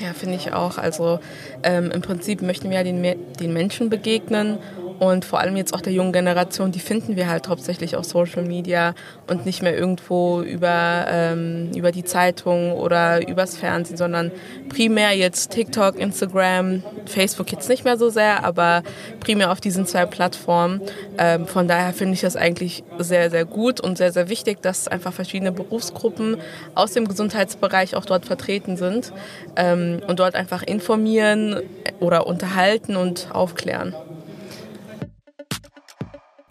[0.00, 0.78] Ja, finde ich auch.
[0.78, 1.20] Also
[1.62, 3.02] ähm, im Prinzip möchten wir ja den,
[3.38, 4.58] den Menschen begegnen
[4.98, 8.42] und vor allem jetzt auch der jungen Generation, die finden wir halt hauptsächlich auf Social
[8.42, 8.94] Media
[9.26, 14.30] und nicht mehr irgendwo über, ähm, über die Zeitung oder übers Fernsehen, sondern
[14.68, 18.82] primär jetzt TikTok, Instagram, Facebook jetzt nicht mehr so sehr, aber
[19.20, 20.80] primär auf diesen zwei Plattformen.
[21.18, 24.86] Ähm, von daher finde ich das eigentlich sehr, sehr gut und sehr, sehr wichtig, dass
[24.86, 26.36] einfach verschiedene Berufsgruppen
[26.74, 29.12] aus dem Gesundheitsbereich auch dort vertreten sind
[29.56, 31.60] ähm, und dort einfach informieren
[32.00, 33.94] oder unterhalten und aufklären.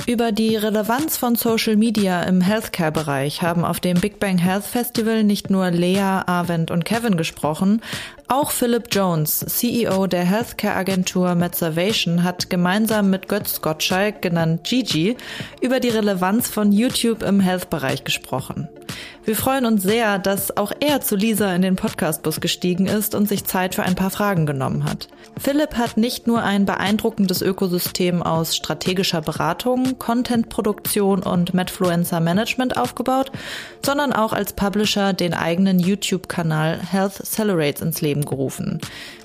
[0.05, 5.23] Über die Relevanz von Social Media im Healthcare-Bereich haben auf dem Big Bang Health Festival
[5.23, 7.81] nicht nur Lea, Arvent und Kevin gesprochen,
[8.27, 15.17] auch Philip Jones, CEO der Healthcare-Agentur Medservation, hat gemeinsam mit Götz Gottschalk, genannt Gigi,
[15.61, 18.69] über die Relevanz von YouTube im Health-Bereich gesprochen.
[19.25, 23.29] Wir freuen uns sehr, dass auch er zu Lisa in den Podcastbus gestiegen ist und
[23.29, 25.07] sich Zeit für ein paar Fragen genommen hat.
[25.39, 33.31] Philipp hat nicht nur ein beeindruckendes Ökosystem aus strategischer Beratung, Contentproduktion und Medfluencer Management aufgebaut,
[33.85, 38.79] sondern auch als Publisher den eigenen YouTube-Kanal Health Accelerates ins Leben gerufen.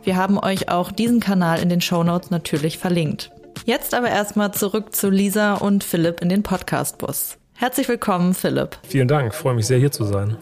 [0.05, 3.31] Wir haben euch auch diesen Kanal in den Shownotes natürlich verlinkt.
[3.65, 7.37] Jetzt aber erstmal zurück zu Lisa und Philipp in den Podcastbus.
[7.55, 8.79] Herzlich willkommen, Philipp.
[8.89, 10.37] Vielen Dank, freue mich sehr hier zu sein.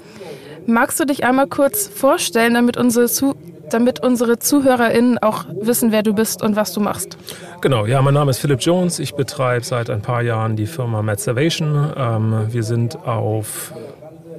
[0.66, 3.34] Magst du dich einmal kurz vorstellen, damit unsere, Zu
[3.70, 7.16] damit unsere ZuhörerInnen auch wissen, wer du bist und was du machst?
[7.60, 8.98] Genau, ja, mein Name ist Philipp Jones.
[8.98, 11.92] Ich betreibe seit ein paar Jahren die Firma Medservation.
[11.96, 13.72] Ähm, wir sind auf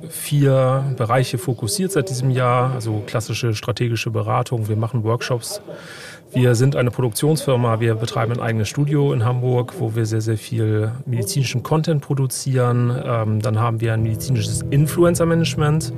[0.10, 4.68] vier Bereiche fokussiert seit diesem Jahr, also klassische strategische Beratung.
[4.68, 5.62] Wir machen Workshops
[6.34, 7.80] wir sind eine Produktionsfirma.
[7.80, 12.96] Wir betreiben ein eigenes Studio in Hamburg, wo wir sehr, sehr viel medizinischen Content produzieren.
[13.04, 15.94] Ähm, dann haben wir ein medizinisches Influencer-Management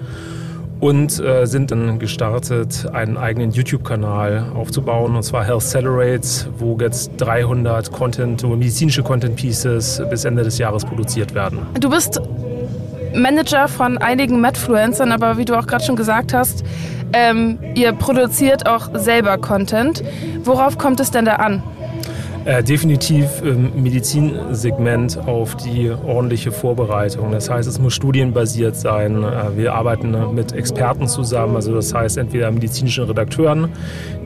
[0.79, 7.11] und äh, sind dann gestartet, einen eigenen YouTube-Kanal aufzubauen, und zwar Health Celebrates, wo jetzt
[7.17, 11.59] 300 Content, medizinische Content-Pieces bis Ende des Jahres produziert werden.
[11.79, 12.21] Du bist
[13.13, 16.63] Manager von einigen Medfluencern, aber wie du auch gerade schon gesagt hast,
[17.13, 20.03] ähm, ihr produziert auch selber Content.
[20.43, 21.63] Worauf kommt es denn da an?
[22.45, 27.31] Äh, definitiv im Medizinsegment auf die ordentliche Vorbereitung.
[27.31, 29.23] Das heißt, es muss studienbasiert sein.
[29.23, 33.69] Äh, wir arbeiten mit Experten zusammen, also das heißt entweder medizinischen Redakteuren,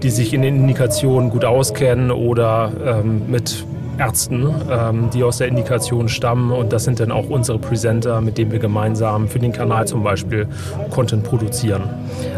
[0.03, 3.65] die sich in den Indikationen gut auskennen oder ähm, mit
[3.97, 6.51] Ärzten, ähm, die aus der Indikation stammen.
[6.51, 10.03] Und das sind dann auch unsere Presenter, mit denen wir gemeinsam für den Kanal zum
[10.03, 10.47] Beispiel
[10.89, 11.83] Content produzieren.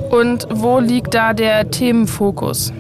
[0.09, 2.71] Und wo liegt da der Themenfokus?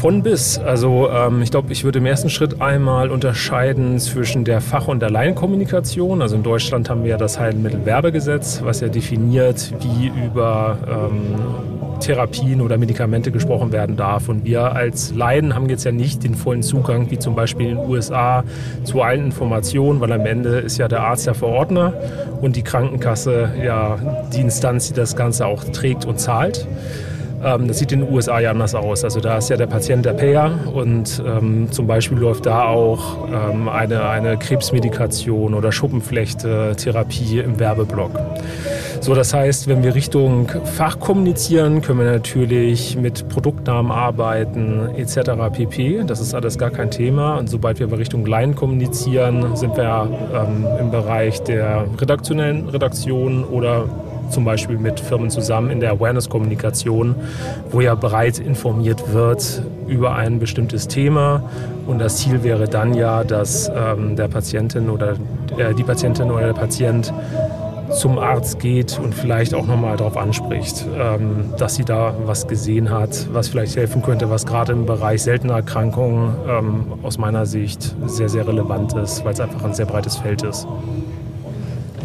[0.00, 0.60] Von bis.
[0.60, 5.00] Also ähm, ich glaube, ich würde im ersten Schritt einmal unterscheiden zwischen der Fach- und
[5.00, 6.22] der Laienkommunikation.
[6.22, 12.60] Also in Deutschland haben wir ja das Heilmittelwerbegesetz, was ja definiert, wie über ähm, Therapien
[12.60, 14.28] oder Medikamente gesprochen werden darf.
[14.28, 17.78] Und wir als Laien haben jetzt ja nicht den vollen Zugang, wie zum Beispiel in
[17.78, 18.44] den USA,
[18.84, 21.92] zu allen Informationen, weil am Ende ist ja der Arzt der Verordner
[22.40, 23.98] und die Krankenkasse ja
[24.32, 26.68] die Instanz, die das Ganze auch trägt und zahlt.
[27.44, 29.04] Ähm, das sieht in den USA ja anders aus.
[29.04, 33.28] Also da ist ja der Patient der Payer und ähm, zum Beispiel läuft da auch
[33.28, 38.12] ähm, eine, eine Krebsmedikation oder Schuppenflechte-Therapie im Werbeblock.
[39.00, 45.30] So, das heißt, wenn wir Richtung Fach kommunizieren, können wir natürlich mit Produktnamen arbeiten etc.
[45.52, 46.02] pp.
[46.06, 47.36] Das ist alles gar kein Thema.
[47.36, 53.84] Und sobald wir Richtung Line kommunizieren, sind wir ähm, im Bereich der redaktionellen Redaktion oder
[54.30, 57.14] zum Beispiel mit Firmen zusammen in der Awareness-Kommunikation,
[57.70, 61.42] wo ja breit informiert wird über ein bestimmtes Thema.
[61.86, 65.16] Und das Ziel wäre dann ja, dass ähm, der Patientin oder
[65.56, 67.12] äh, die Patientin oder der Patient
[67.90, 72.90] zum Arzt geht und vielleicht auch nochmal darauf anspricht, ähm, dass sie da was gesehen
[72.90, 77.96] hat, was vielleicht helfen könnte, was gerade im Bereich seltener Erkrankungen ähm, aus meiner Sicht
[78.06, 80.66] sehr, sehr relevant ist, weil es einfach ein sehr breites Feld ist.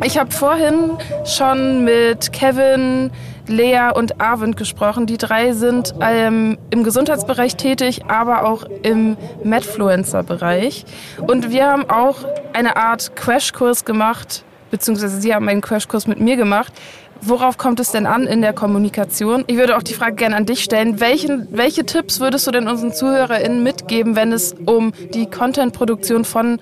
[0.01, 3.11] Ich habe vorhin schon mit Kevin,
[3.47, 5.05] Lea und Arvind gesprochen.
[5.05, 10.85] Die drei sind ähm, im Gesundheitsbereich tätig, aber auch im Medfluencer-Bereich.
[11.19, 12.17] Und wir haben auch
[12.53, 16.73] eine Art Crashkurs gemacht, beziehungsweise sie haben einen Crashkurs mit mir gemacht.
[17.21, 19.45] Worauf kommt es denn an in der Kommunikation?
[19.47, 20.99] Ich würde auch die Frage gerne an dich stellen.
[20.99, 26.59] Welchen, welche Tipps würdest du denn unseren ZuhörerInnen mitgeben, wenn es um die Contentproduktion von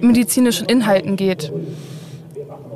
[0.00, 1.52] medizinischen Inhalten geht?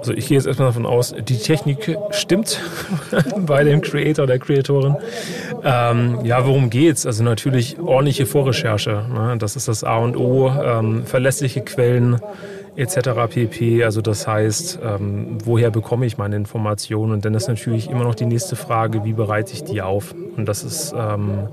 [0.07, 2.61] Also ich gehe jetzt erstmal davon aus, die Technik stimmt
[3.41, 4.95] bei dem Creator, der Creatorin.
[5.65, 7.07] Ähm, ja, worum geht's?
[7.07, 9.05] Also natürlich ordentliche Vorrecherche.
[9.13, 9.35] Ne?
[9.41, 10.49] Das ist das A und O.
[10.49, 12.21] Ähm, verlässliche Quellen
[12.77, 12.99] etc.
[13.29, 13.83] pp.
[13.83, 17.15] Also das heißt, ähm, woher bekomme ich meine Informationen?
[17.15, 20.15] Und dann ist natürlich immer noch die nächste Frage, wie bereite ich die auf?
[20.37, 21.49] Und das ist ähm,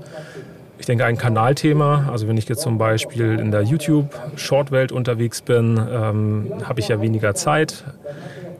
[0.84, 2.10] ich denke, ein Kanalthema.
[2.12, 7.00] Also wenn ich jetzt zum Beispiel in der YouTube-Shortwelt unterwegs bin, ähm, habe ich ja
[7.00, 7.84] weniger Zeit.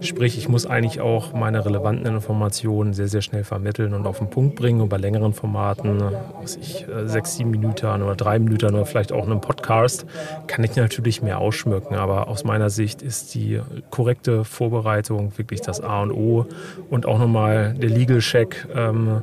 [0.00, 4.30] Sprich, ich muss eigentlich auch meine relevanten Informationen sehr, sehr schnell vermitteln und auf den
[4.30, 4.80] Punkt bringen.
[4.80, 6.02] Und bei längeren Formaten,
[6.40, 10.06] was ich, äh, sechs, sieben Minuten oder drei Minuten oder vielleicht auch einem Podcast,
[10.46, 11.96] kann ich natürlich mehr ausschmücken.
[11.96, 16.46] Aber aus meiner Sicht ist die korrekte Vorbereitung wirklich das A und O
[16.90, 18.66] und auch nochmal der Legal Check.
[18.74, 19.22] Ähm,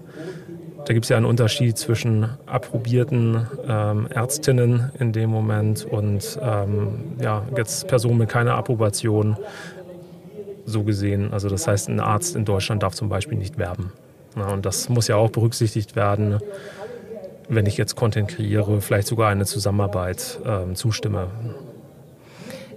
[0.86, 7.16] da gibt es ja einen Unterschied zwischen approbierten ähm, Ärztinnen in dem Moment und ähm,
[7.22, 9.38] ja, jetzt Personen mit keiner Approbation
[10.66, 11.34] so gesehen.
[11.34, 13.92] Also das heißt, ein Arzt in Deutschland darf zum Beispiel nicht werben.
[14.36, 16.40] Ja, und das muss ja auch berücksichtigt werden,
[17.50, 21.28] wenn ich jetzt Content kreiere, vielleicht sogar eine Zusammenarbeit ähm, zustimme.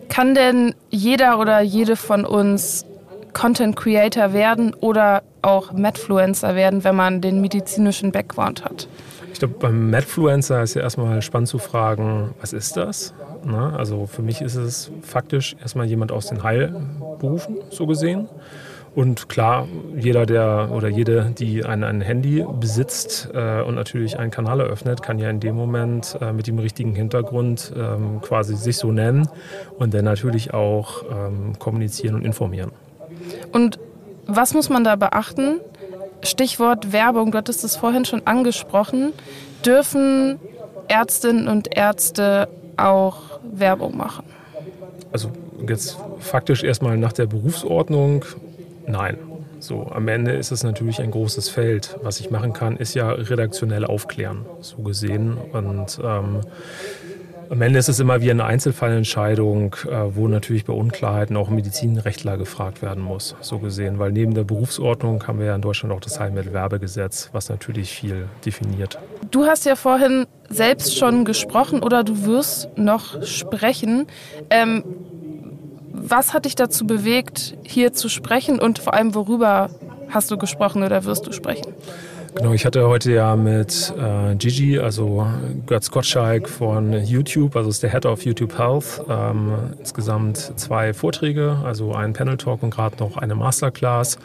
[0.09, 2.85] Kann denn jeder oder jede von uns
[3.33, 8.89] Content Creator werden oder auch Medfluencer werden, wenn man den medizinischen Background hat?
[9.33, 13.13] Ich glaube, beim Medfluencer ist ja erstmal spannend zu fragen, was ist das?
[13.45, 18.29] Na, also für mich ist es faktisch erstmal jemand aus den Heilberufen, so gesehen.
[18.95, 24.31] Und klar, jeder, der oder jede, die ein, ein Handy besitzt äh, und natürlich einen
[24.31, 28.77] Kanal eröffnet, kann ja in dem Moment äh, mit dem richtigen Hintergrund ähm, quasi sich
[28.77, 29.29] so nennen
[29.79, 32.71] und dann natürlich auch ähm, kommunizieren und informieren.
[33.53, 33.81] Und
[34.27, 35.61] was muss man da beachten?
[36.23, 39.13] Stichwort Werbung, du hattest es vorhin schon angesprochen.
[39.67, 40.39] Dürfen
[40.87, 44.25] Ärztinnen und Ärzte auch Werbung machen?
[45.13, 45.31] Also
[45.67, 48.25] jetzt faktisch erstmal nach der Berufsordnung,
[48.87, 49.19] nein.
[49.61, 51.97] So, am Ende ist es natürlich ein großes Feld.
[52.03, 55.39] Was ich machen kann, ist ja redaktionell aufklären, so gesehen.
[55.53, 56.41] Und ähm,
[57.51, 62.37] am Ende ist es immer wie eine Einzelfallentscheidung, äh, wo natürlich bei Unklarheiten auch Medizinrechtler
[62.37, 63.99] gefragt werden muss, so gesehen.
[63.99, 68.29] Weil neben der Berufsordnung haben wir ja in Deutschland auch das Heilmittelwerbegesetz, was natürlich viel
[68.45, 68.99] definiert.
[69.31, 74.07] Du hast ja vorhin selbst schon gesprochen oder du wirst noch sprechen.
[74.51, 74.85] Ähm,
[75.93, 79.71] was hat dich dazu bewegt, hier zu sprechen und vor allem worüber
[80.11, 81.73] hast du gesprochen oder wirst du sprechen?
[82.35, 85.25] Genau, ich hatte heute ja mit äh, Gigi, also
[85.67, 91.59] Götz Gottschalk von YouTube, also ist der Head of YouTube Health, ähm, insgesamt zwei Vorträge,
[91.65, 94.19] also einen Panel Talk und gerade noch eine Masterclass.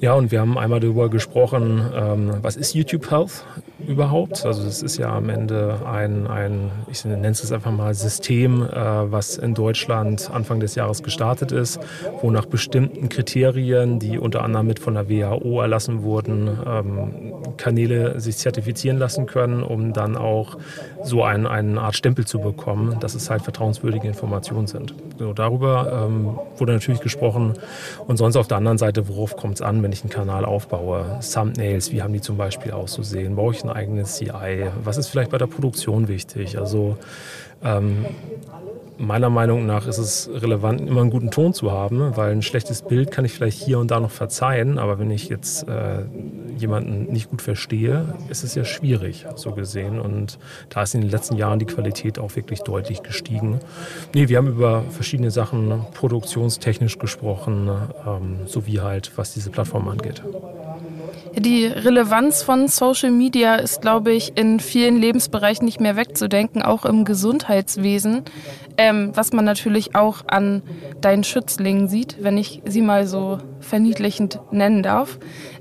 [0.00, 3.44] Ja, und wir haben einmal darüber gesprochen, ähm, was ist YouTube Health
[3.86, 4.44] überhaupt?
[4.44, 8.74] Also es ist ja am Ende ein, ein ich nenne es einfach mal System, äh,
[8.74, 11.80] was in Deutschland Anfang des Jahres gestartet ist,
[12.20, 18.20] wo nach bestimmten Kriterien, die unter anderem mit von der WHO erlassen wurden, ähm, Kanäle
[18.20, 20.58] sich zertifizieren lassen können, um dann auch
[21.02, 24.94] so ein, eine Art Stempel zu bekommen, dass es halt vertrauenswürdige Informationen sind.
[25.18, 27.54] So, darüber ähm, wurde natürlich gesprochen.
[28.06, 31.20] Und sonst auf der anderen Seite, worauf kommt es an, wenn ich einen Kanal aufbaue?
[31.20, 33.36] Thumbnails, wie haben die zum Beispiel auszusehen?
[33.36, 34.70] Brauche ich ein eigenes CI?
[34.82, 36.58] Was ist vielleicht bei der Produktion wichtig?
[36.58, 36.96] Also
[37.64, 38.04] ähm,
[38.98, 42.82] meiner Meinung nach ist es relevant, immer einen guten Ton zu haben, weil ein schlechtes
[42.82, 46.04] Bild kann ich vielleicht hier und da noch verzeihen, aber wenn ich jetzt äh,
[46.56, 49.98] jemanden nicht gut verstehe, ist es ja schwierig, so gesehen.
[49.98, 53.60] Und da ist in den letzten Jahren die Qualität auch wirklich deutlich gestiegen.
[54.14, 57.70] Nee, wir haben über verschiedene Sachen produktionstechnisch gesprochen,
[58.06, 60.22] ähm, sowie halt, was diese Plattform angeht.
[61.36, 66.84] Die Relevanz von Social Media ist, glaube ich, in vielen Lebensbereichen nicht mehr wegzudenken, auch
[66.84, 68.22] im Gesundheitswesen,
[68.76, 70.62] ähm, was man natürlich auch an
[71.00, 75.18] deinen Schützlingen sieht, wenn ich sie mal so verniedlichend nennen darf.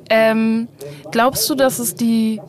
[0.09, 0.67] Ähm,
[1.11, 2.39] glaubst du, dass es die,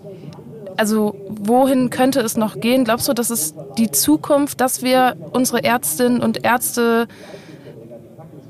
[0.77, 2.85] also wohin könnte es noch gehen?
[2.85, 7.09] Glaubst du, dass es die Zukunft, dass wir unsere Ärztinnen und Ärzte,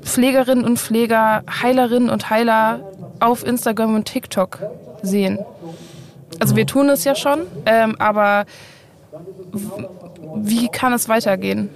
[0.01, 2.81] Pflegerinnen und Pfleger, Heilerinnen und Heiler
[3.19, 4.59] auf Instagram und TikTok
[5.01, 5.39] sehen.
[6.39, 8.45] Also wir tun es ja schon, ähm, aber
[10.35, 11.69] wie kann es weitergehen?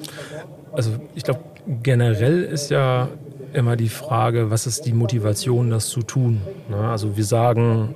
[0.73, 1.39] Also ich glaube,
[1.83, 3.07] generell ist ja
[3.53, 6.41] immer die Frage, was ist die Motivation, das zu tun?
[6.69, 6.77] Ne?
[6.77, 7.95] Also wir sagen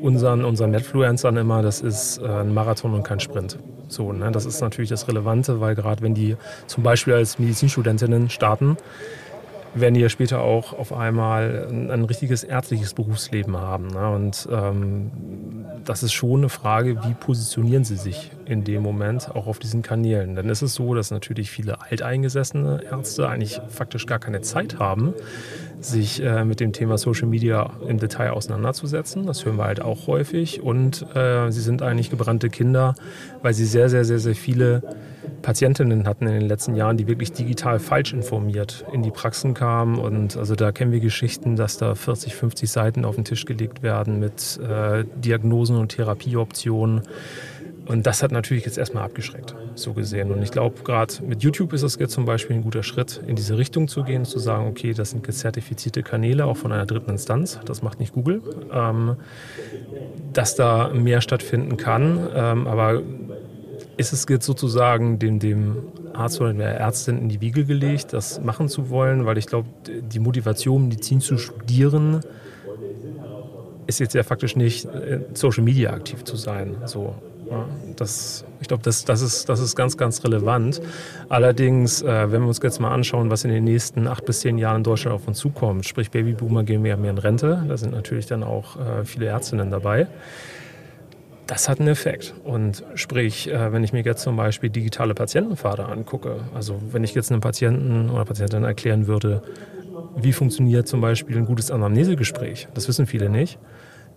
[0.00, 3.58] unseren, unseren Netfluencern immer, das ist äh, ein Marathon und kein Sprint.
[3.88, 4.30] So, ne?
[4.30, 8.76] Das ist natürlich das Relevante, weil gerade wenn die zum Beispiel als Medizinstudentinnen starten,
[9.74, 13.88] werden die ja später auch auf einmal ein, ein richtiges ärztliches Berufsleben haben.
[13.88, 14.10] Ne?
[14.10, 15.10] Und ähm,
[15.84, 19.82] das ist schon eine Frage, wie positionieren sie sich in dem Moment auch auf diesen
[19.82, 20.34] Kanälen.
[20.34, 25.14] Dann ist es so, dass natürlich viele alteingesessene Ärzte eigentlich faktisch gar keine Zeit haben,
[25.80, 29.26] sich äh, mit dem Thema Social Media im Detail auseinanderzusetzen.
[29.26, 30.62] Das hören wir halt auch häufig.
[30.62, 32.94] Und äh, sie sind eigentlich gebrannte Kinder,
[33.42, 34.82] weil sie sehr, sehr, sehr, sehr viele
[35.42, 39.98] Patientinnen hatten in den letzten Jahren, die wirklich digital falsch informiert in die Praxen kamen.
[39.98, 43.82] Und also da kennen wir Geschichten, dass da 40, 50 Seiten auf den Tisch gelegt
[43.82, 47.02] werden mit äh, Diagnosen und Therapieoptionen.
[47.88, 50.30] Und das hat natürlich jetzt erstmal abgeschreckt, so gesehen.
[50.30, 53.34] Und ich glaube, gerade mit YouTube ist es jetzt zum Beispiel ein guter Schritt, in
[53.34, 57.10] diese Richtung zu gehen, zu sagen, okay, das sind zertifizierte Kanäle, auch von einer dritten
[57.10, 59.16] Instanz, das macht nicht Google, ähm,
[60.34, 62.28] dass da mehr stattfinden kann.
[62.34, 63.02] Ähm, aber
[63.96, 65.78] ist es jetzt sozusagen dem, dem
[66.12, 69.24] Arzt oder der Ärztin in die Wiege gelegt, das machen zu wollen?
[69.24, 72.20] Weil ich glaube, die Motivation, Medizin zu studieren,
[73.86, 76.76] ist jetzt ja faktisch nicht, äh, Social Media aktiv zu sein.
[76.84, 77.14] So,
[77.96, 80.80] das, ich glaube, das, das, ist, das ist ganz, ganz relevant.
[81.28, 84.58] Allerdings, äh, wenn wir uns jetzt mal anschauen, was in den nächsten acht bis zehn
[84.58, 87.92] Jahren in Deutschland auf uns zukommt, sprich Babyboomer gehen mehr, mehr in Rente, da sind
[87.92, 90.08] natürlich dann auch äh, viele Ärztinnen dabei
[91.48, 92.34] das hat einen Effekt.
[92.44, 97.14] Und sprich, äh, wenn ich mir jetzt zum Beispiel digitale Patientenpfade angucke, also wenn ich
[97.14, 99.42] jetzt einem Patienten oder Patientin erklären würde,
[100.14, 103.58] wie funktioniert zum Beispiel ein gutes Anamnesegespräch, das wissen viele nicht,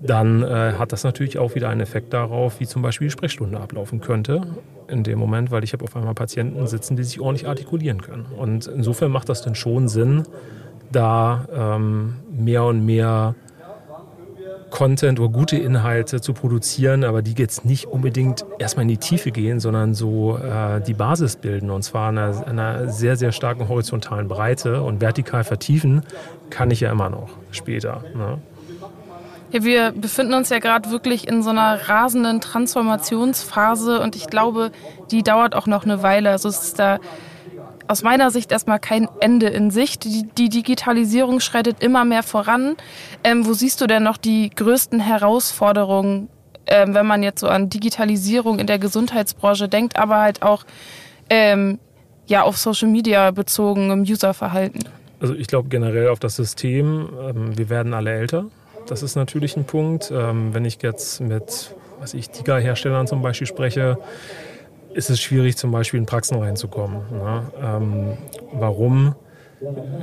[0.02, 3.60] dann äh, hat das natürlich auch wieder einen Effekt darauf, wie zum Beispiel die Sprechstunde
[3.60, 4.42] ablaufen könnte
[4.88, 8.26] in dem Moment, weil ich habe auf einmal Patienten sitzen, die sich ordentlich artikulieren können.
[8.38, 10.24] Und insofern macht das dann schon Sinn,
[10.92, 13.36] da ähm, mehr und mehr
[14.72, 19.32] Content oder gute Inhalte zu produzieren, aber die jetzt nicht unbedingt erstmal in die Tiefe
[19.32, 23.68] gehen, sondern so äh, die Basis bilden und zwar in einer, einer, sehr, sehr starken
[23.68, 26.04] horizontalen Breite und vertikal vertiefen
[26.50, 28.04] kann ich ja immer noch später.
[28.16, 28.40] Ne?
[29.52, 34.72] Ja, wir befinden uns ja gerade wirklich in so einer rasenden Transformationsphase und ich glaube,
[35.12, 36.30] die dauert auch noch eine Weile.
[36.30, 37.00] Also es ist da
[37.90, 40.06] aus meiner Sicht erstmal kein Ende in Sicht.
[40.06, 42.78] Die, die Digitalisierung schreitet immer mehr voran.
[43.26, 46.30] Ähm, wo siehst du denn noch die größten Herausforderungen,
[46.68, 50.64] ähm, wenn man jetzt so an Digitalisierung in der Gesundheitsbranche denkt, aber halt auch
[51.30, 51.80] ähm,
[52.28, 54.86] ja, auf Social Media bezogen im Userverhalten?
[55.20, 58.46] Also ich glaube generell auf das System, ähm, wir werden alle älter.
[58.88, 60.12] Das ist natürlich ein Punkt.
[60.12, 63.98] Ähm, wenn ich jetzt mit was ich, Tiger-Herstellern zum Beispiel spreche,
[64.94, 67.04] ist es schwierig, zum Beispiel in Praxen reinzukommen.
[67.12, 67.44] Ne?
[67.62, 68.18] Ähm,
[68.52, 69.16] warum?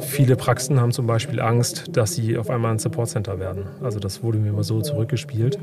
[0.01, 3.65] Viele Praxen haben zum Beispiel Angst, dass sie auf einmal ein Support-Center werden.
[3.83, 5.59] Also das wurde mir immer so zurückgespielt.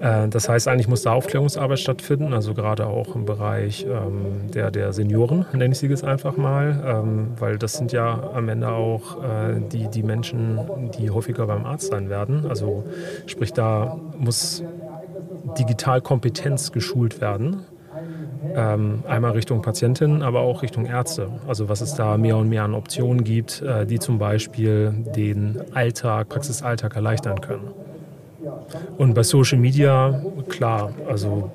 [0.00, 4.70] Äh, das heißt, eigentlich muss da Aufklärungsarbeit stattfinden, also gerade auch im Bereich ähm, der,
[4.70, 8.68] der Senioren, nenne ich sie jetzt einfach mal, ähm, weil das sind ja am Ende
[8.68, 10.60] auch äh, die, die Menschen,
[10.98, 12.46] die häufiger beim Arzt sein werden.
[12.46, 12.84] Also
[13.26, 14.62] sprich, da muss
[15.58, 17.66] Digitalkompetenz geschult werden
[18.54, 21.28] ähm, einmal Richtung Patientinnen, aber auch Richtung Ärzte.
[21.46, 25.60] Also was es da mehr und mehr an Optionen gibt, äh, die zum Beispiel den
[25.74, 27.68] Alltag, Praxisalltag erleichtern können.
[28.98, 31.52] Und bei Social Media, klar, also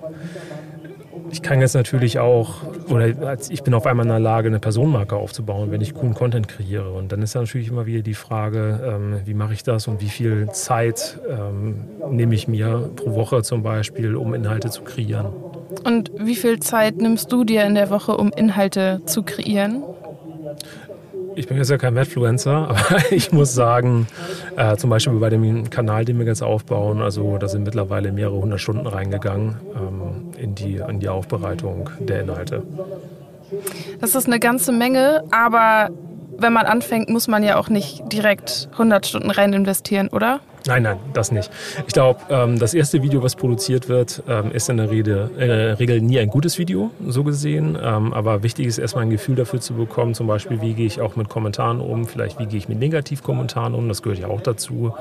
[1.31, 2.55] ich kann jetzt natürlich auch,
[2.89, 6.47] oder ich bin auf einmal in der Lage, eine Personenmarke aufzubauen, wenn ich coolen Content
[6.47, 6.91] kreiere.
[6.91, 10.01] Und dann ist da natürlich immer wieder die Frage, ähm, wie mache ich das und
[10.01, 15.27] wie viel Zeit ähm, nehme ich mir pro Woche zum Beispiel, um Inhalte zu kreieren.
[15.83, 19.83] Und wie viel Zeit nimmst du dir in der Woche, um Inhalte zu kreieren?
[21.35, 24.07] Ich bin jetzt ja kein Medfluencer, aber ich muss sagen,
[24.55, 28.41] äh, zum Beispiel bei dem Kanal, den wir jetzt aufbauen, also da sind mittlerweile mehrere
[28.41, 32.63] hundert Stunden reingegangen ähm, in, die, in die Aufbereitung der Inhalte.
[34.01, 35.89] Das ist eine ganze Menge, aber
[36.39, 40.39] wenn man anfängt, muss man ja auch nicht direkt 100 Stunden rein investieren, oder?
[40.65, 41.49] Nein, nein, das nicht.
[41.87, 45.79] Ich glaube, ähm, das erste Video, was produziert wird, ähm, ist in der, in der
[45.79, 47.77] Regel nie ein gutes Video, so gesehen.
[47.81, 50.99] Ähm, aber wichtig ist erstmal ein Gefühl dafür zu bekommen, zum Beispiel, wie gehe ich
[50.99, 54.41] auch mit Kommentaren um, vielleicht wie gehe ich mit Negativkommentaren um, das gehört ja auch
[54.41, 54.93] dazu.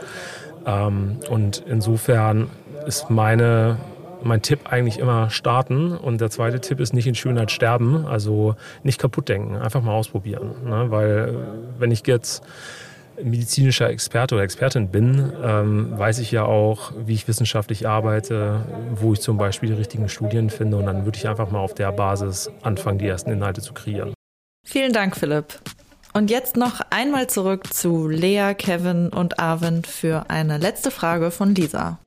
[1.30, 2.48] Und insofern
[2.86, 3.76] ist meine
[4.22, 5.96] mein Tipp eigentlich immer starten.
[5.96, 9.92] Und der zweite Tipp ist nicht in Schönheit sterben, also nicht kaputt denken, einfach mal
[9.92, 10.50] ausprobieren.
[10.64, 10.86] Ne?
[10.90, 11.36] Weil
[11.78, 12.42] wenn ich jetzt
[13.22, 18.60] medizinischer Experte oder Expertin bin, ähm, weiß ich ja auch, wie ich wissenschaftlich arbeite,
[18.94, 21.74] wo ich zum Beispiel die richtigen Studien finde und dann würde ich einfach mal auf
[21.74, 24.12] der Basis anfangen, die ersten Inhalte zu kreieren.
[24.64, 25.58] Vielen Dank, Philipp.
[26.12, 31.54] Und jetzt noch einmal zurück zu Lea, Kevin und Arvind für eine letzte Frage von
[31.54, 31.98] Lisa.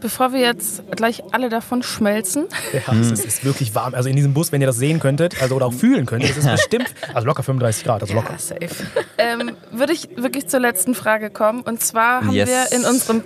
[0.00, 2.46] Bevor wir jetzt gleich alle davon schmelzen.
[2.72, 3.94] Ja, es ist, ist, wirklich warm.
[3.94, 6.36] Also in diesem Bus, wenn ihr das sehen könntet, also oder auch fühlen könntet, es
[6.36, 8.32] ist bestimmt, also locker 35 Grad, also locker.
[8.32, 8.86] Ja, safe.
[9.18, 11.62] Ähm, würde ich wirklich zur letzten Frage kommen.
[11.62, 12.48] Und zwar haben yes.
[12.48, 13.24] wir in unserem,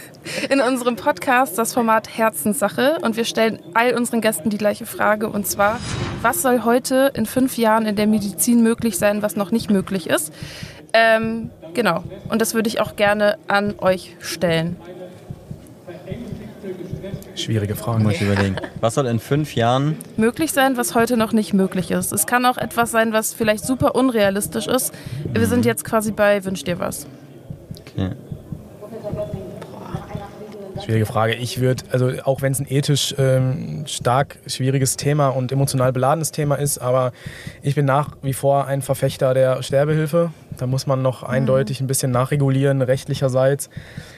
[0.50, 5.28] in unserem Podcast das Format Herzenssache und wir stellen all unseren Gästen die gleiche Frage.
[5.28, 5.78] Und zwar,
[6.22, 10.08] was soll heute in fünf Jahren in der Medizin möglich sein, was noch nicht möglich
[10.08, 10.32] ist?
[10.94, 12.04] Ähm, genau.
[12.30, 14.76] Und das würde ich auch gerne an euch stellen.
[17.36, 18.02] Schwierige Frage.
[18.02, 18.56] Muss ich überlegen.
[18.80, 22.12] Was soll in fünf Jahren möglich sein, was heute noch nicht möglich ist?
[22.12, 24.92] Es kann auch etwas sein, was vielleicht super unrealistisch ist.
[25.32, 27.06] Wir sind jetzt quasi bei Wünsch dir was.
[27.80, 28.10] Okay.
[30.82, 31.34] Schwierige Frage.
[31.34, 36.32] Ich würde, also auch wenn es ein ethisch ähm, stark schwieriges Thema und emotional beladenes
[36.32, 37.12] Thema ist, aber
[37.62, 40.30] ich bin nach wie vor ein Verfechter der Sterbehilfe.
[40.56, 43.70] Da muss man noch eindeutig ein bisschen nachregulieren, rechtlicherseits.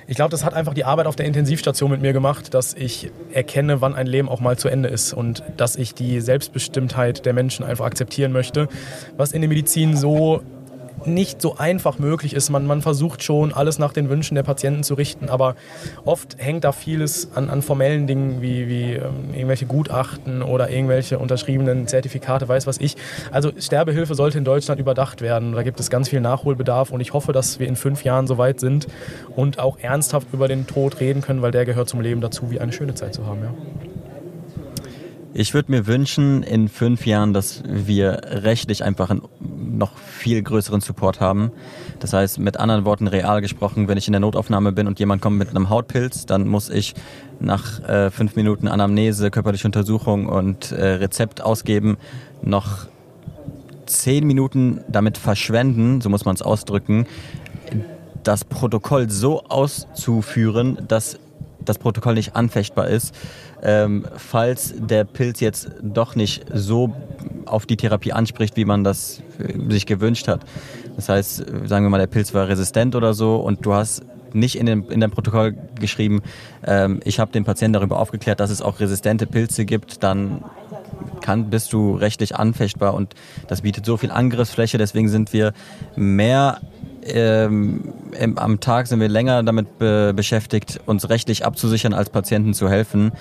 [0.07, 3.11] Ich glaube, das hat einfach die Arbeit auf der Intensivstation mit mir gemacht, dass ich
[3.33, 7.33] erkenne, wann ein Leben auch mal zu Ende ist und dass ich die Selbstbestimmtheit der
[7.33, 8.69] Menschen einfach akzeptieren möchte,
[9.17, 10.43] was in der Medizin so
[11.07, 12.51] nicht so einfach möglich ist.
[12.51, 15.57] Man, man versucht schon, alles nach den Wünschen der Patienten zu richten, aber
[16.05, 21.19] oft hängt da vieles an, an formellen Dingen wie, wie ähm, irgendwelche Gutachten oder irgendwelche
[21.19, 22.97] unterschriebenen Zertifikate, weiß was ich.
[23.31, 25.53] Also Sterbehilfe sollte in Deutschland überdacht werden.
[25.53, 28.39] Da gibt es ganz viel Nachholbedarf und ich hoffe, dass wir in fünf Jahren so
[28.39, 28.87] weit sind
[29.35, 32.61] und auch ernsthaft über den Tod reden können, weil der gehört zum Leben dazu, wie
[32.61, 33.41] eine schöne Zeit zu haben.
[33.43, 33.96] Ja.
[35.39, 39.21] Ich würde mir wünschen, in fünf Jahren, dass wir rechtlich einfach einen
[39.77, 41.53] noch viel größeren Support haben.
[42.01, 45.21] Das heißt, mit anderen Worten real gesprochen, wenn ich in der Notaufnahme bin und jemand
[45.21, 46.95] kommt mit einem Hautpilz, dann muss ich
[47.39, 51.99] nach äh, fünf Minuten Anamnese, körperliche Untersuchung und äh, Rezept ausgeben,
[52.41, 52.87] noch
[53.85, 57.07] zehn Minuten damit verschwenden, so muss man es ausdrücken,
[58.23, 61.19] das Protokoll so auszuführen, dass
[61.69, 63.15] das Protokoll nicht anfechtbar ist
[63.63, 66.95] ähm, falls der Pilz jetzt doch nicht so
[67.47, 70.43] auf die Therapie anspricht, wie man das äh, sich gewünscht hat.
[70.97, 74.03] Das heißt, sagen wir mal, der Pilz war resistent oder so und du hast
[74.33, 76.23] nicht in, dem, in deinem Protokoll geschrieben,
[76.67, 80.45] ähm, ich habe den Patienten darüber aufgeklärt, dass es auch resistente Pilze gibt, dann
[81.21, 83.15] kann, bist du rechtlich anfechtbar und
[83.49, 85.53] das bietet so viel Angriffsfläche, deswegen sind wir
[85.97, 86.61] mehr
[87.05, 87.93] ähm,
[88.37, 93.13] am Tag sind wir länger damit be beschäftigt, uns rechtlich abzusichern, als Patienten zu helfen.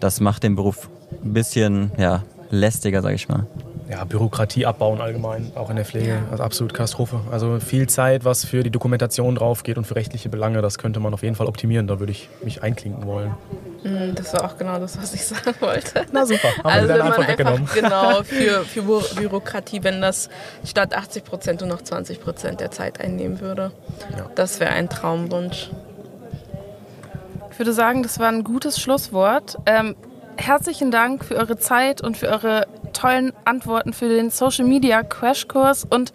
[0.00, 0.88] Das macht den Beruf
[1.22, 3.46] ein bisschen ja, lästiger, sage ich mal.
[3.90, 6.20] Ja, Bürokratie abbauen allgemein, auch in der Pflege.
[6.30, 7.20] Also absolut Katastrophe.
[7.30, 10.98] Also viel Zeit, was für die Dokumentation drauf geht und für rechtliche Belange, das könnte
[10.98, 11.86] man auf jeden Fall optimieren.
[11.86, 13.32] Da würde ich mich einklinken wollen.
[13.84, 16.06] Mm, das war auch genau das, was ich sagen wollte.
[16.12, 17.60] Na super, haben also wir wenn dann man einfach weggenommen.
[17.62, 20.28] einfach genau für, für Bü- Bürokratie, wenn das
[20.64, 23.72] statt 80 Prozent nur noch 20 Prozent der Zeit einnehmen würde.
[24.34, 25.70] Das wäre ein Traumwunsch.
[27.50, 29.58] Ich würde sagen, das war ein gutes Schlusswort.
[29.66, 29.94] Ähm,
[30.36, 35.84] herzlichen Dank für eure Zeit und für eure tollen Antworten für den Social Media Crashkurs
[35.88, 36.12] und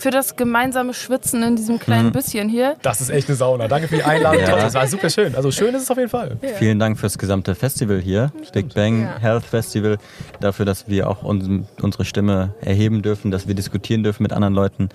[0.00, 2.76] für das gemeinsame Schwitzen in diesem kleinen Büsschen hier.
[2.82, 3.68] Das ist echt eine Sauna.
[3.68, 4.40] Danke für die Einladung.
[4.40, 4.56] Ja.
[4.56, 5.34] Das war super schön.
[5.34, 6.38] Also schön ist es auf jeden Fall.
[6.58, 9.18] Vielen Dank fürs gesamte Festival hier, Big Bang Ja.
[9.18, 9.98] Health Festival,
[10.40, 14.54] dafür, dass wir auch uns, unsere Stimme erheben dürfen, dass wir diskutieren dürfen mit anderen
[14.54, 14.88] Leuten.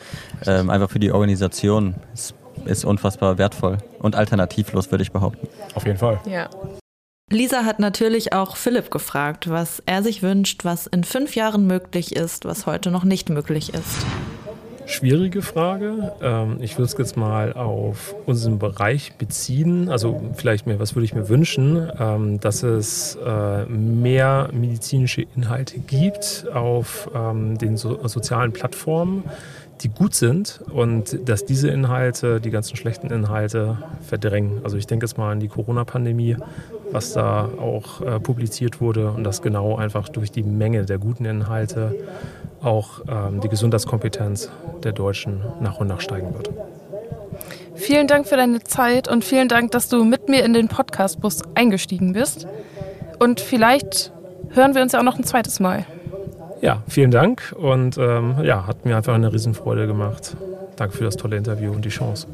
[0.46, 2.34] Ähm, einfach für die Organisation ist,
[2.66, 5.48] ist unfassbar wertvoll und alternativlos, würde ich behaupten.
[5.76, 6.20] Auf jeden Fall.
[6.26, 6.50] Ja.
[7.32, 12.16] Lisa hat natürlich auch Philipp gefragt, was er sich wünscht, was in fünf Jahren möglich
[12.16, 14.06] ist, was heute noch nicht möglich ist.
[14.88, 16.14] Schwierige Frage.
[16.22, 19.90] Ähm, ich würde es jetzt mal auf unseren Bereich beziehen.
[19.90, 25.80] Also vielleicht mehr, was würde ich mir wünschen, ähm, dass es äh, mehr medizinische Inhalte
[25.80, 29.24] gibt auf ähm, den so sozialen Plattformen,
[29.82, 34.62] die gut sind und dass diese Inhalte, die ganzen schlechten Inhalte verdrängen.
[34.64, 36.38] Also ich denke jetzt mal an die Corona-Pandemie,
[36.92, 41.26] was da auch äh, publiziert wurde und dass genau einfach durch die Menge der guten
[41.26, 41.96] Inhalte
[42.66, 44.50] auch ähm, die Gesundheitskompetenz
[44.84, 46.50] der Deutschen nach und nach steigen wird.
[47.76, 51.42] Vielen Dank für deine Zeit und vielen Dank, dass du mit mir in den Podcastbus
[51.56, 52.48] eingestiegen bist.
[53.20, 54.12] Und vielleicht
[54.50, 55.86] hören wir uns ja auch noch ein zweites Mal.
[56.62, 60.36] Ja, vielen Dank und ähm, ja, hat mir einfach eine Riesenfreude gemacht.
[60.78, 62.28] Danke für das tolle Interview und die Chance.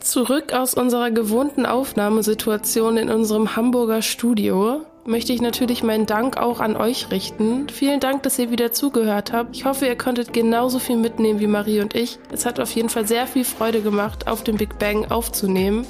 [0.00, 6.60] Zurück aus unserer gewohnten Aufnahmesituation in unserem Hamburger Studio möchte ich natürlich meinen Dank auch
[6.60, 7.68] an euch richten.
[7.68, 9.54] Vielen Dank, dass ihr wieder zugehört habt.
[9.56, 12.18] Ich hoffe, ihr konntet genauso viel mitnehmen wie Marie und ich.
[12.32, 15.86] Es hat auf jeden Fall sehr viel Freude gemacht, auf dem Big Bang aufzunehmen.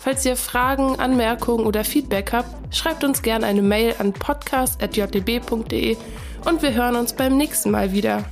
[0.00, 5.96] Falls ihr Fragen, Anmerkungen oder Feedback habt, schreibt uns gerne eine Mail an podcast.jdb.de
[6.44, 8.24] und wir hören uns beim nächsten Mal wieder.